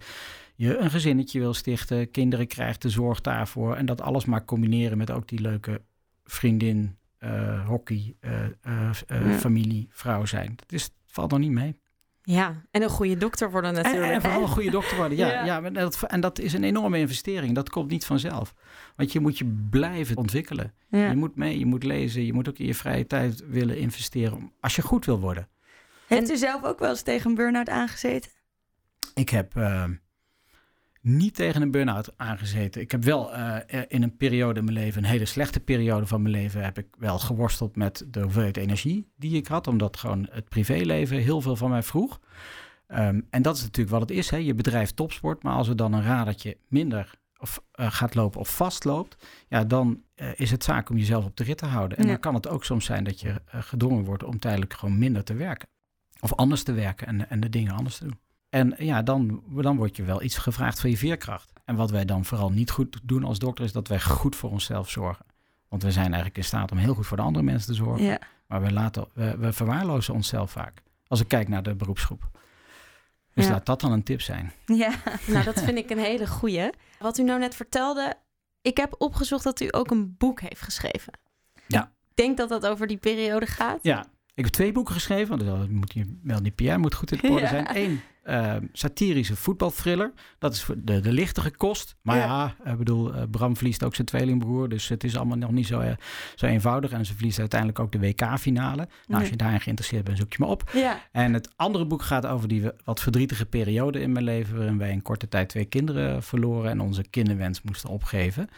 [0.54, 3.74] je een gezinnetje wil stichten, kinderen krijgt, de zorg daarvoor.
[3.76, 5.82] En dat alles maar combineren met ook die leuke
[6.24, 8.32] vriendin, eh, hockey, eh,
[9.08, 9.32] Ja.
[9.32, 10.52] familie, vrouw zijn.
[10.56, 11.76] Dat is, valt nog niet mee.
[12.30, 14.12] Ja, en een goede dokter worden En, natuurlijk.
[14.12, 15.16] en vooral een goede dokter worden.
[15.18, 15.44] Ja, Ja.
[15.44, 15.60] ja.
[15.60, 17.54] maar dat, en dat is een enorme investering.
[17.54, 18.54] Dat komt niet vanzelf.
[18.96, 20.74] Want je moet je blijven ontwikkelen.
[20.88, 21.08] Ja.
[21.10, 24.36] Je moet mee, je moet lezen, je moet ook in je vrije tijd willen investeren
[24.36, 25.48] om- als je goed wil worden.
[26.06, 28.30] Heeft u zelf ook wel eens tegen een burn-out aangezeten?
[29.14, 29.84] Ik heb eh,
[31.08, 32.80] niet tegen een burn-out aangezeten.
[32.80, 36.22] Ik heb wel eh, in een periode in mijn leven, een hele slechte periode van
[36.22, 40.28] mijn leven, heb ik wel geworsteld met de hoeveelheid energie die ik had, omdat gewoon
[40.30, 42.20] het privéleven heel veel van mij vroeg.
[42.86, 44.30] Ehm, en dat is natuurlijk wat het is.
[44.30, 44.36] Hè.
[44.36, 48.56] Je bedrijf topsport, maar als er dan een radertje minder of, eh, gaat lopen of
[48.56, 51.98] vastloopt, ja, dan eh, is het zaak om jezelf op de rit te houden.
[51.98, 52.10] En Ja.
[52.10, 55.34] dan kan het ook soms zijn dat je gedwongen wordt om tijdelijk gewoon minder te
[55.34, 55.68] werken.
[56.20, 58.18] Of anders te werken en, en de dingen anders te doen.
[58.48, 61.52] En ja, dan, dan wordt je wel iets gevraagd van je veerkracht.
[61.64, 64.50] En wat wij dan vooral niet goed doen als dokter, is dat wij goed voor
[64.50, 65.26] onszelf zorgen.
[65.68, 68.04] Want we zijn eigenlijk in staat om heel goed voor de andere mensen te zorgen.
[68.04, 68.18] Ja.
[68.46, 70.82] Maar we, laten, we, we verwaarlozen onszelf vaak.
[71.06, 72.30] Als ik kijk naar de beroepsgroep.
[73.34, 73.50] Dus Ja.
[73.50, 74.52] laat dat dan een tip zijn.
[74.66, 74.90] Ja.
[75.26, 76.70] Nou, dat vind ik een hele goeie.
[76.98, 78.14] Wat u nou net vertelde,
[78.62, 81.12] ik heb opgezocht dat u ook een boek heeft geschreven.
[81.66, 81.82] Ja.
[81.84, 83.78] Ik denk dat dat over die periode gaat.
[83.82, 85.28] Ja, ik heb twee boeken geschreven.
[85.38, 87.48] Want dat moet je, wel die PR moet goed in het orde Ja.
[87.48, 87.66] zijn.
[87.76, 90.12] Eén eh, satirische voetbalthriller.
[90.38, 91.96] Dat is de, de lichtere kost.
[92.02, 92.54] Maar Ja.
[92.64, 94.68] ja, ik bedoel, eh, Bram verliest ook zijn tweelingbroer.
[94.68, 95.92] Dus het is allemaal nog niet zo, eh,
[96.34, 96.90] zo eenvoudig.
[96.90, 98.88] En ze verliest uiteindelijk ook de WK-finale.
[99.06, 100.70] Nou, als je daarin geïnteresseerd bent, zoek je me op.
[100.72, 101.00] Ja.
[101.12, 104.56] En het andere boek gaat over die wat verdrietige periode in mijn leven.
[104.56, 106.70] waarin wij in korte tijd twee kinderen verloren.
[106.70, 108.48] en onze kinderwens moesten opgeven.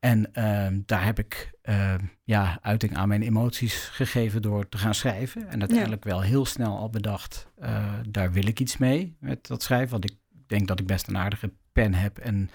[0.00, 4.94] En ehm, daar heb ik ehm, ja, uiting aan mijn emoties gegeven door te gaan
[4.94, 5.48] schrijven.
[5.48, 9.62] En uiteindelijk wel heel snel al bedacht, eh, daar wil ik iets mee met dat
[9.62, 9.90] schrijven.
[9.90, 12.18] Want ik denk dat ik best een aardige pen heb.
[12.18, 12.50] En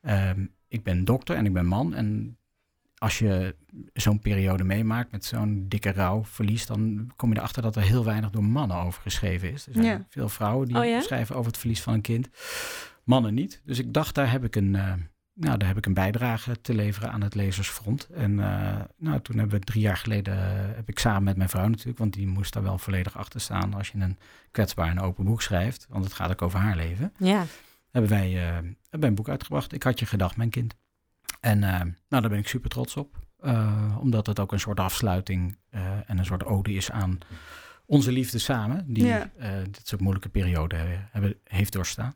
[0.00, 1.94] ehm, ik ben dokter en ik ben man.
[1.94, 2.38] En
[2.94, 3.56] als je
[3.92, 6.66] zo'n periode meemaakt met zo'n dikke rouwverlies...
[6.66, 9.66] dan kom je erachter dat er heel weinig door mannen over geschreven is.
[9.66, 10.06] Er zijn Ja.
[10.08, 11.00] veel vrouwen die Oh ja?
[11.00, 12.28] schrijven over het verlies van een kind.
[13.04, 13.62] Mannen niet.
[13.64, 14.76] Dus ik dacht, daar heb ik een...
[15.34, 18.06] nou, daar heb ik een bijdrage te leveren aan het lezersfront.
[18.08, 21.48] En eh, nou, toen hebben we drie jaar geleden, eh, heb ik samen met mijn
[21.48, 24.18] vrouw natuurlijk, want die moest daar wel volledig achter staan als je een
[24.50, 27.12] kwetsbaar en open boek schrijft, want het gaat ook over haar leven.
[27.18, 27.44] Ja.
[27.90, 29.72] Hebben wij eh, hebben wij een boek uitgebracht.
[29.72, 30.74] Ik had je gedacht, mijn kind.
[31.40, 33.16] En nou, daar ben ik super trots op,
[34.00, 35.56] omdat het ook een soort afsluiting
[36.06, 37.18] en een soort ode is aan
[37.86, 39.30] onze liefde samen, die Ja.
[39.64, 40.76] dit soort moeilijke periode
[41.10, 42.14] hebben, heeft doorstaan.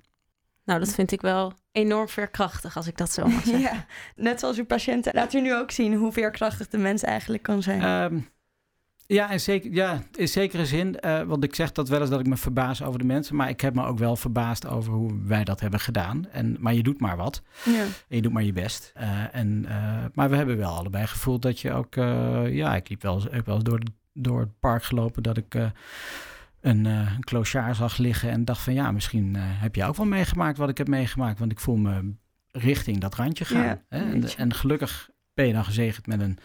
[0.69, 3.61] Nou, dat vind ik wel enorm veerkrachtig als ik dat zo mag zeggen.
[3.61, 3.87] ja.
[4.17, 7.63] Net zoals uw patiënten laat u nu ook zien hoe veerkrachtig de mens eigenlijk kan
[7.63, 7.83] zijn.
[7.83, 8.19] Ehm,
[9.07, 11.01] ja, in, zeker, ja, in zekere zin.
[11.01, 13.37] eh, want ik zeg dat wel eens dat ik me verbaas over de mensen.
[13.37, 16.27] Maar ik heb me ook wel verbaasd over hoe wij dat hebben gedaan.
[16.31, 17.43] En, maar je doet maar wat.
[17.65, 17.83] ja.
[17.83, 18.93] En je doet maar je best.
[18.95, 21.97] Eh, en, eh, maar we hebben wel allebei gevoeld dat je ook...
[21.97, 23.81] eh, ja, ik liep wel eens, ook wel eens door,
[24.13, 25.55] door het park gelopen dat ik...
[26.61, 29.85] eh, een, uh, een clochard zag liggen en dacht van ja, misschien uh, heb je
[29.85, 31.39] ook wel meegemaakt wat ik heb meegemaakt.
[31.39, 32.15] Want ik voel me
[32.51, 33.63] richting dat randje gaan.
[33.63, 34.13] Ja, hè?
[34.13, 36.39] En, en, gelukkig ben je dan gezegend met een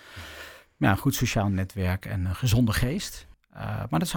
[0.78, 3.28] ja, goed sociaal netwerk en een gezonde geest.
[3.54, 4.16] Uh, maar dat is,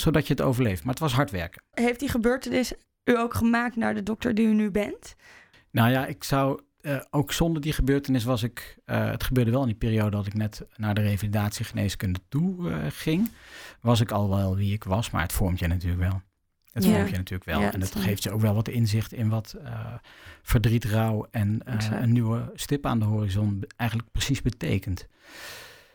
[0.00, 0.84] zodat je het overleeft.
[0.84, 1.62] Maar het was hard werken.
[1.70, 2.72] Heeft die gebeurtenis
[3.04, 5.14] u ook gemaakt naar de dokter die u nu bent?
[5.70, 8.78] Nou ja, ik zou uh, ook zonder die gebeurtenis was ik.
[8.86, 12.76] Uh, het gebeurde wel in die periode dat ik net naar de revalidatiegeneeskunde toe uh,
[12.88, 13.30] ging.
[13.80, 16.22] Was ik al wel wie ik was, maar het vormt je natuurlijk wel.
[16.72, 16.90] Het Ja.
[16.94, 17.60] vormt je natuurlijk wel.
[17.60, 19.56] Ja, en het dat- geeft je ook wel wat inzicht in wat
[20.42, 21.60] verdriet, rouw en
[22.02, 25.06] een nieuwe stip aan de horizon eigenlijk precies betekent.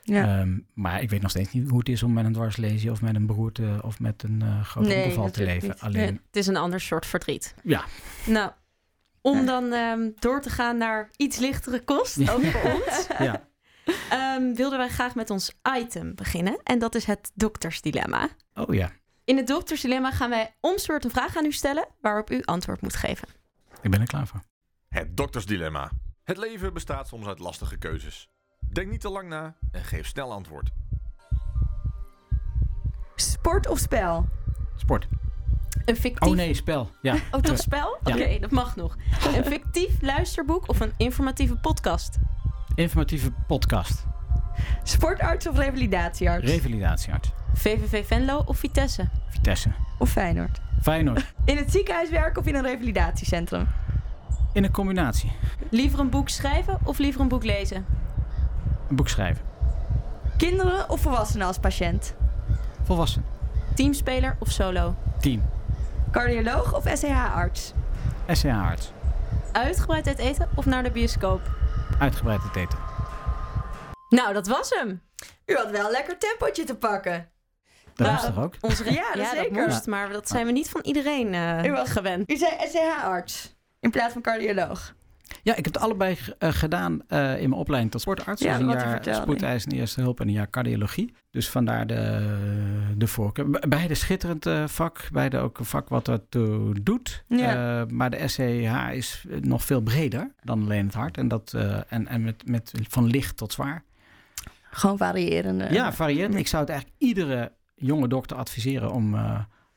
[0.04, 0.40] Ja.
[0.40, 3.02] Ehm, maar ik weet nog steeds niet hoe het is om met een dwarslesie of
[3.02, 5.68] met een beroerte of met een groot Nee, ongeval te leven.
[5.70, 5.80] niet.
[5.80, 7.56] Alleen, Nee, het is een ander soort verdriet.
[7.64, 7.84] ja,
[8.26, 8.52] Nou,
[9.26, 9.46] om Ja.
[9.46, 12.32] dan ehm, door te gaan naar iets lichtere kost, Ja.
[12.34, 13.48] ook voor ons, ja.
[14.10, 16.60] ehm, wilden wij graag met ons item beginnen.
[16.64, 18.28] En dat is het doktersdilemma.
[18.54, 18.92] Oh ja,
[19.24, 22.96] In het doktersdilemma gaan wij omsoort een vraag aan u stellen waarop u antwoord moet
[22.96, 23.28] geven.
[23.82, 24.42] ik ben er klaar voor.
[24.90, 25.92] Het doktersdilemma.
[26.24, 28.30] Het leven bestaat soms uit lastige keuzes.
[28.72, 30.70] Denk niet te lang na en geef snel antwoord.
[33.16, 34.26] Sport of spel?
[34.76, 35.08] Sport.
[35.86, 36.30] Een fictief...
[36.30, 36.90] Oh nee, spel.
[37.02, 37.16] Ja.
[37.32, 37.98] Oh, toch spel?
[38.04, 38.14] Ja.
[38.16, 38.98] Oké, dat mag nog.
[39.36, 42.18] Een fictief luisterboek of een informatieve podcast?
[42.76, 44.06] Informatieve podcast.
[44.84, 46.52] Sportarts of revalidatiearts?
[46.52, 47.32] Revalidatiearts.
[47.54, 49.10] VVV Venlo of Vitesse?
[49.30, 49.70] Vitesse.
[49.98, 50.60] of Feyenoord?
[50.82, 51.34] Feyenoord.
[51.46, 53.68] In het ziekenhuis werken of in een revalidatiecentrum?
[54.54, 55.32] In een combinatie.
[55.70, 57.86] Liever een boek schrijven of liever een boek lezen?
[58.90, 59.44] Een boek schrijven.
[60.38, 62.16] Kinderen of volwassenen als patiënt?
[62.84, 63.26] Volwassen.
[63.74, 64.96] Teamspeler of solo?
[65.20, 65.42] Team.
[66.20, 67.74] Cardioloog of SCH-arts?
[68.32, 68.92] SCH-arts.
[69.52, 71.42] Uitgebreid uit eten of naar de bioscoop?
[72.00, 72.78] Uitgebreid het eten.
[74.10, 75.02] Nou, dat was hem.
[75.46, 77.30] U had wel een lekker tempootje te pakken.
[77.96, 78.54] Dat Nou, is toch ook?
[78.62, 79.52] Onze re- Ja, dat zeker.
[79.68, 82.32] moest, maar dat zijn we niet van iedereen eh, U was- gewend.
[82.32, 84.94] U zei SCH-arts in plaats van cardioloog.
[85.44, 88.42] Ja, ik heb het allebei eh, gedaan eh, in mijn opleiding tot sportarts.
[88.42, 89.22] Ja, dus een jaar vertelde.
[89.22, 91.14] spoedeisende eerste hulp en een jaar cardiologie.
[91.32, 93.50] Dus vandaar de, de voorkeur.
[93.50, 95.08] Be- Beide schitterend eh, vak.
[95.12, 97.24] Beide ook een vak wat ertoe doet.
[97.28, 97.86] Ja.
[97.90, 101.18] Maar de SCH is nog veel breder dan alleen het hart.
[101.18, 101.54] En, dat,
[101.88, 103.84] en, en met, met van licht tot zwaar.
[104.72, 105.68] Gewoon variërende.
[105.72, 106.36] ja, variërend.
[106.36, 109.14] Ik zou het eigenlijk iedere jonge dokter adviseren om,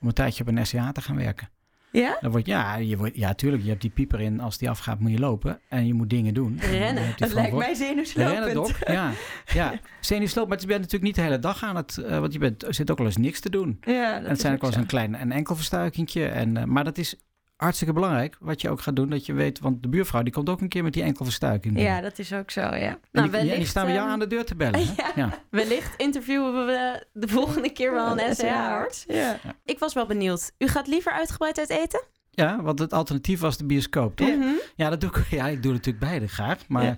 [0.00, 1.48] om een tijdje op een SCH te gaan werken.
[1.92, 2.18] Ja?
[2.20, 3.62] Dan wordt, ja, je wordt, ja, tuurlijk.
[3.62, 4.40] Je hebt die pieper in.
[4.40, 5.60] Als die afgaat, moet je lopen.
[5.68, 6.58] En je moet dingen doen.
[6.60, 7.14] En Rennen.
[7.16, 8.38] Het lijkt mij zenuwslopend.
[8.38, 8.76] Rennen, Dok.
[8.86, 9.10] Ja,
[9.52, 9.74] ja.
[10.00, 10.48] zenuwsloop.
[10.48, 11.98] Maar je bent natuurlijk niet de hele dag aan het...
[11.98, 13.78] eh, want je bent, zit ook wel eens niks te doen.
[13.80, 16.26] Ja, dat en het zijn ook wel eens een klein een enkel verstuikingje.
[16.26, 17.16] En, eh, maar dat is
[17.58, 19.08] hartstikke belangrijk wat je ook gaat doen.
[19.10, 21.80] Dat je weet, want de buurvrouw die komt ook een keer met die enkel verstuiking.
[21.80, 22.70] Ja, dat is ook zo, ja.
[22.70, 24.80] En Nou, die, en die wellicht, staan bij jou ehm, aan de deur te bellen.
[24.80, 24.92] hè?
[24.96, 25.10] Ja.
[25.14, 25.38] Ja.
[25.50, 29.04] Wellicht interviewen we de volgende keer wel een SCH-arts.
[29.08, 29.38] Ja.
[29.64, 30.52] Ik was wel benieuwd.
[30.58, 32.02] U gaat liever uitgebreid uit eten?
[32.30, 34.28] ja, want het alternatief was de bioscoop, toch?
[34.36, 34.48] Mhm.
[34.76, 36.68] Ja, dat doe ik, ja, ik doe natuurlijk beide graag.
[36.68, 36.96] Maar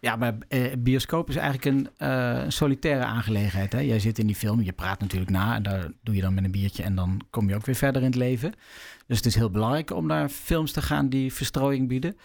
[0.00, 0.16] Ja.
[0.16, 3.72] maar eh, bioscoop is eigenlijk een, eh, een solitaire aangelegenheid.
[3.72, 3.78] Hè?
[3.80, 5.54] Jij zit in die film, je praat natuurlijk na.
[5.54, 6.82] En daar doe je dan met een biertje.
[6.82, 8.52] En dan kom je ook weer verder in het leven.
[9.06, 12.16] Dus het is heel belangrijk om naar films te gaan die verstrooiing bieden.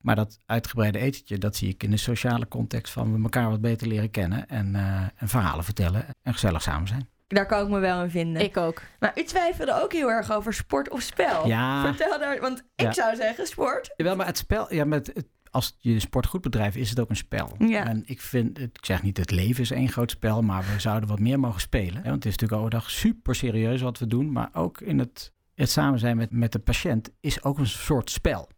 [0.00, 3.60] Maar dat uitgebreide etentje, dat zie ik in de sociale context van we elkaar wat
[3.60, 4.48] beter leren kennen.
[4.48, 7.08] En, eh, en verhalen vertellen en gezellig samen zijn.
[7.28, 8.42] Daar kan ik me wel in vinden.
[8.42, 8.82] Ik ook.
[9.00, 11.46] Maar u twijfelde ook heel erg over sport of spel.
[11.46, 11.82] Ja.
[11.94, 12.92] Vertel daar, want ik Ja.
[12.92, 13.92] zou zeggen sport.
[13.96, 17.10] Jawel, maar het spel, ja, met het, als je sport goed bedrijft, is het ook
[17.10, 17.54] een spel.
[17.58, 17.86] Ja.
[17.86, 20.80] En ik vind, het- ik zeg niet het leven is één groot spel, maar we
[20.80, 21.96] zouden wat meer mogen spelen.
[21.96, 22.02] hè.
[22.02, 25.70] Want het is natuurlijk overdag super serieus wat we doen, maar ook in het, het
[25.70, 28.48] samen zijn met, met de patiënt is ook een soort spel.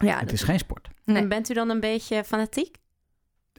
[0.00, 0.88] Ja, het is geen sport.
[1.04, 1.16] Nee.
[1.22, 2.76] En bent u dan een beetje fanatiek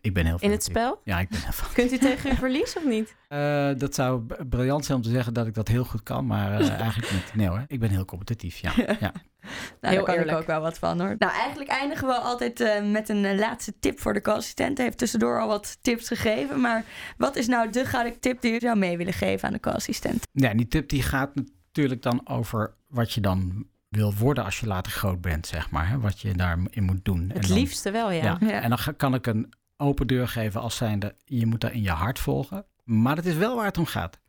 [0.02, 1.02] Ik ben heel in het spel?
[1.04, 1.76] Ja, ik ben heel fanatiek.
[1.76, 3.16] Kunt u tegen uw verlies of niet?
[3.32, 6.60] Eh, dat zou briljant zijn om te zeggen dat ik dat heel goed kan, maar
[6.60, 7.32] eh, eigenlijk niet.
[7.36, 8.72] Nee hoor, ik ben heel competitief, ja.
[8.78, 8.86] ja.
[8.88, 10.32] Nou, Heel daar kan eerlijk.
[10.32, 11.16] ik ook wel wat van hoor.
[11.18, 14.78] Nou, eigenlijk eindigen we altijd eh, met een laatste tip voor de co-assistent.
[14.78, 16.62] Hij heeft tussendoor al wat tips gegeven.
[16.62, 16.84] Maar
[17.18, 20.24] wat is nou de gouden tip die u zou mee willen geven aan de co-assistent?
[20.32, 24.68] Ja, die tip die gaat natuurlijk dan over wat je dan wil worden als je
[24.68, 25.90] later groot bent, zeg maar.
[25.90, 26.00] Hè?
[26.00, 27.22] Wat je daarin moet doen.
[27.30, 28.24] En Het dan- liefste wel, ja.
[28.24, 28.38] Ja.
[28.48, 28.62] Ja.
[28.62, 31.90] En dan kan ik een open deur geven als zijnde, je moet dat in je
[31.90, 32.66] hart volgen.
[32.84, 34.20] Maar het is wel waar het om gaat.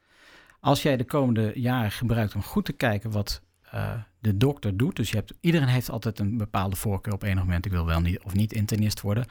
[0.61, 4.97] Als jij de komende jaren gebruikt om goed te kijken wat eh, de dokter doet.
[4.97, 7.67] Dus je hebt, iedereen heeft altijd een bepaalde voorkeur op enig moment.
[7.67, 9.27] Ik wil wel niet of niet internist worden.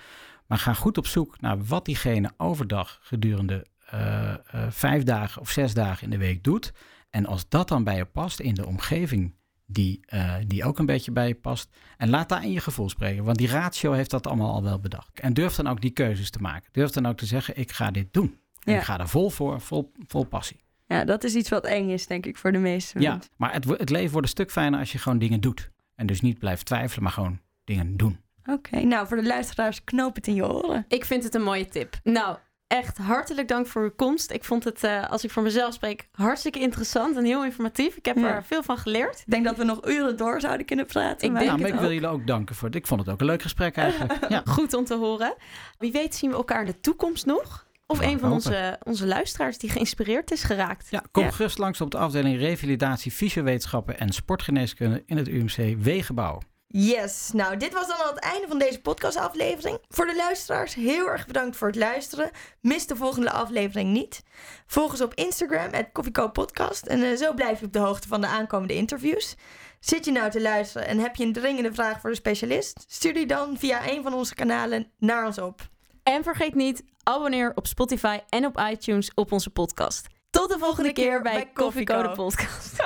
[0.48, 4.38] Maar ga goed op zoek naar wat diegene overdag gedurende eh, eh,
[4.70, 6.74] vijf dagen of zes dagen in de week doet.
[7.10, 9.36] En als dat dan bij je past in de omgeving
[9.72, 11.70] die, eh, die ook een beetje bij je past.
[11.98, 13.24] En laat daar in je gevoel spreken.
[13.24, 15.20] Want die ratio heeft dat allemaal al wel bedacht.
[15.20, 16.70] En durf dan ook die keuzes te maken.
[16.72, 18.40] Durf dan ook te zeggen, ik ga dit doen.
[18.64, 18.78] En Ja.
[18.80, 20.60] ik ga er vol voor, vol, vol passie.
[20.88, 23.66] Ja, dat is iets wat eng is, denk ik, voor de meeste Ja, maar het,
[23.66, 25.70] het leven wordt een stuk fijner als je gewoon dingen doet.
[25.96, 28.20] En dus niet blijft twijfelen, maar gewoon dingen doen.
[28.46, 30.86] Oké, nou voor de luisteraars, knoop het in je oren.
[30.88, 32.00] Ik vind het een mooie tip.
[32.04, 32.38] Nou,
[32.72, 34.32] echt hartelijk dank voor uw komst.
[34.32, 37.96] Ik vond het, eh, als ik voor mezelf spreek, hartstikke interessant en heel informatief.
[37.96, 38.36] Ik heb Ja.
[38.36, 39.20] er veel van geleerd.
[39.20, 41.28] Ik denk dat we nog uren door zouden kunnen praten.
[41.28, 42.76] Ik maar- denk nou, maar ik wil jullie ook danken voor het.
[42.78, 44.20] Ik vond het ook een leuk gesprek eigenlijk.
[44.30, 44.42] Ja.
[44.46, 45.34] Goed om te horen.
[45.78, 47.70] Wie weet zien we elkaar in de toekomst nog.
[47.88, 48.32] Of een van hopen.
[48.32, 50.88] onze, onze luisteraars die geïnspireerd is geraakt.
[50.90, 51.32] Ja, kom Ja.
[51.32, 56.40] gerust langs op de afdeling Revalidatie, Fysiowetenschappen en Sportgeneeskunde in het UMC Wegenbouw.
[56.74, 59.80] Yes, nou dit was dan al het einde van deze podcastaflevering.
[59.90, 62.32] Voor de luisteraars heel erg bedankt voor het luisteren.
[62.62, 64.24] Mis de volgende aflevering niet.
[64.68, 65.92] Volg ons op Instagram, het
[66.34, 66.86] Podcast.
[66.86, 69.36] En eh, zo blijf je op de hoogte van de aankomende interviews.
[69.80, 72.86] Zit je nou te luisteren en heb je een dringende vraag voor de specialist?
[72.88, 75.62] Stuur die dan via een van onze kanalen naar ons op.
[76.04, 80.08] En vergeet niet, abonneer op Spotify en op iTunes op onze podcast.
[80.30, 82.24] Tot de volgende keer bij bij Coffee Code Koffieko.
[82.24, 82.80] Podcast.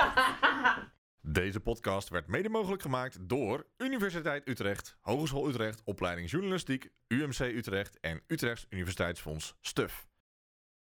[1.28, 8.00] Deze podcast werd mede mogelijk gemaakt door Universiteit Utrecht, Hogeschool Utrecht, Opleiding Journalistiek, UMC Utrecht
[8.00, 10.06] en Utrechts Universiteitsfonds STUF.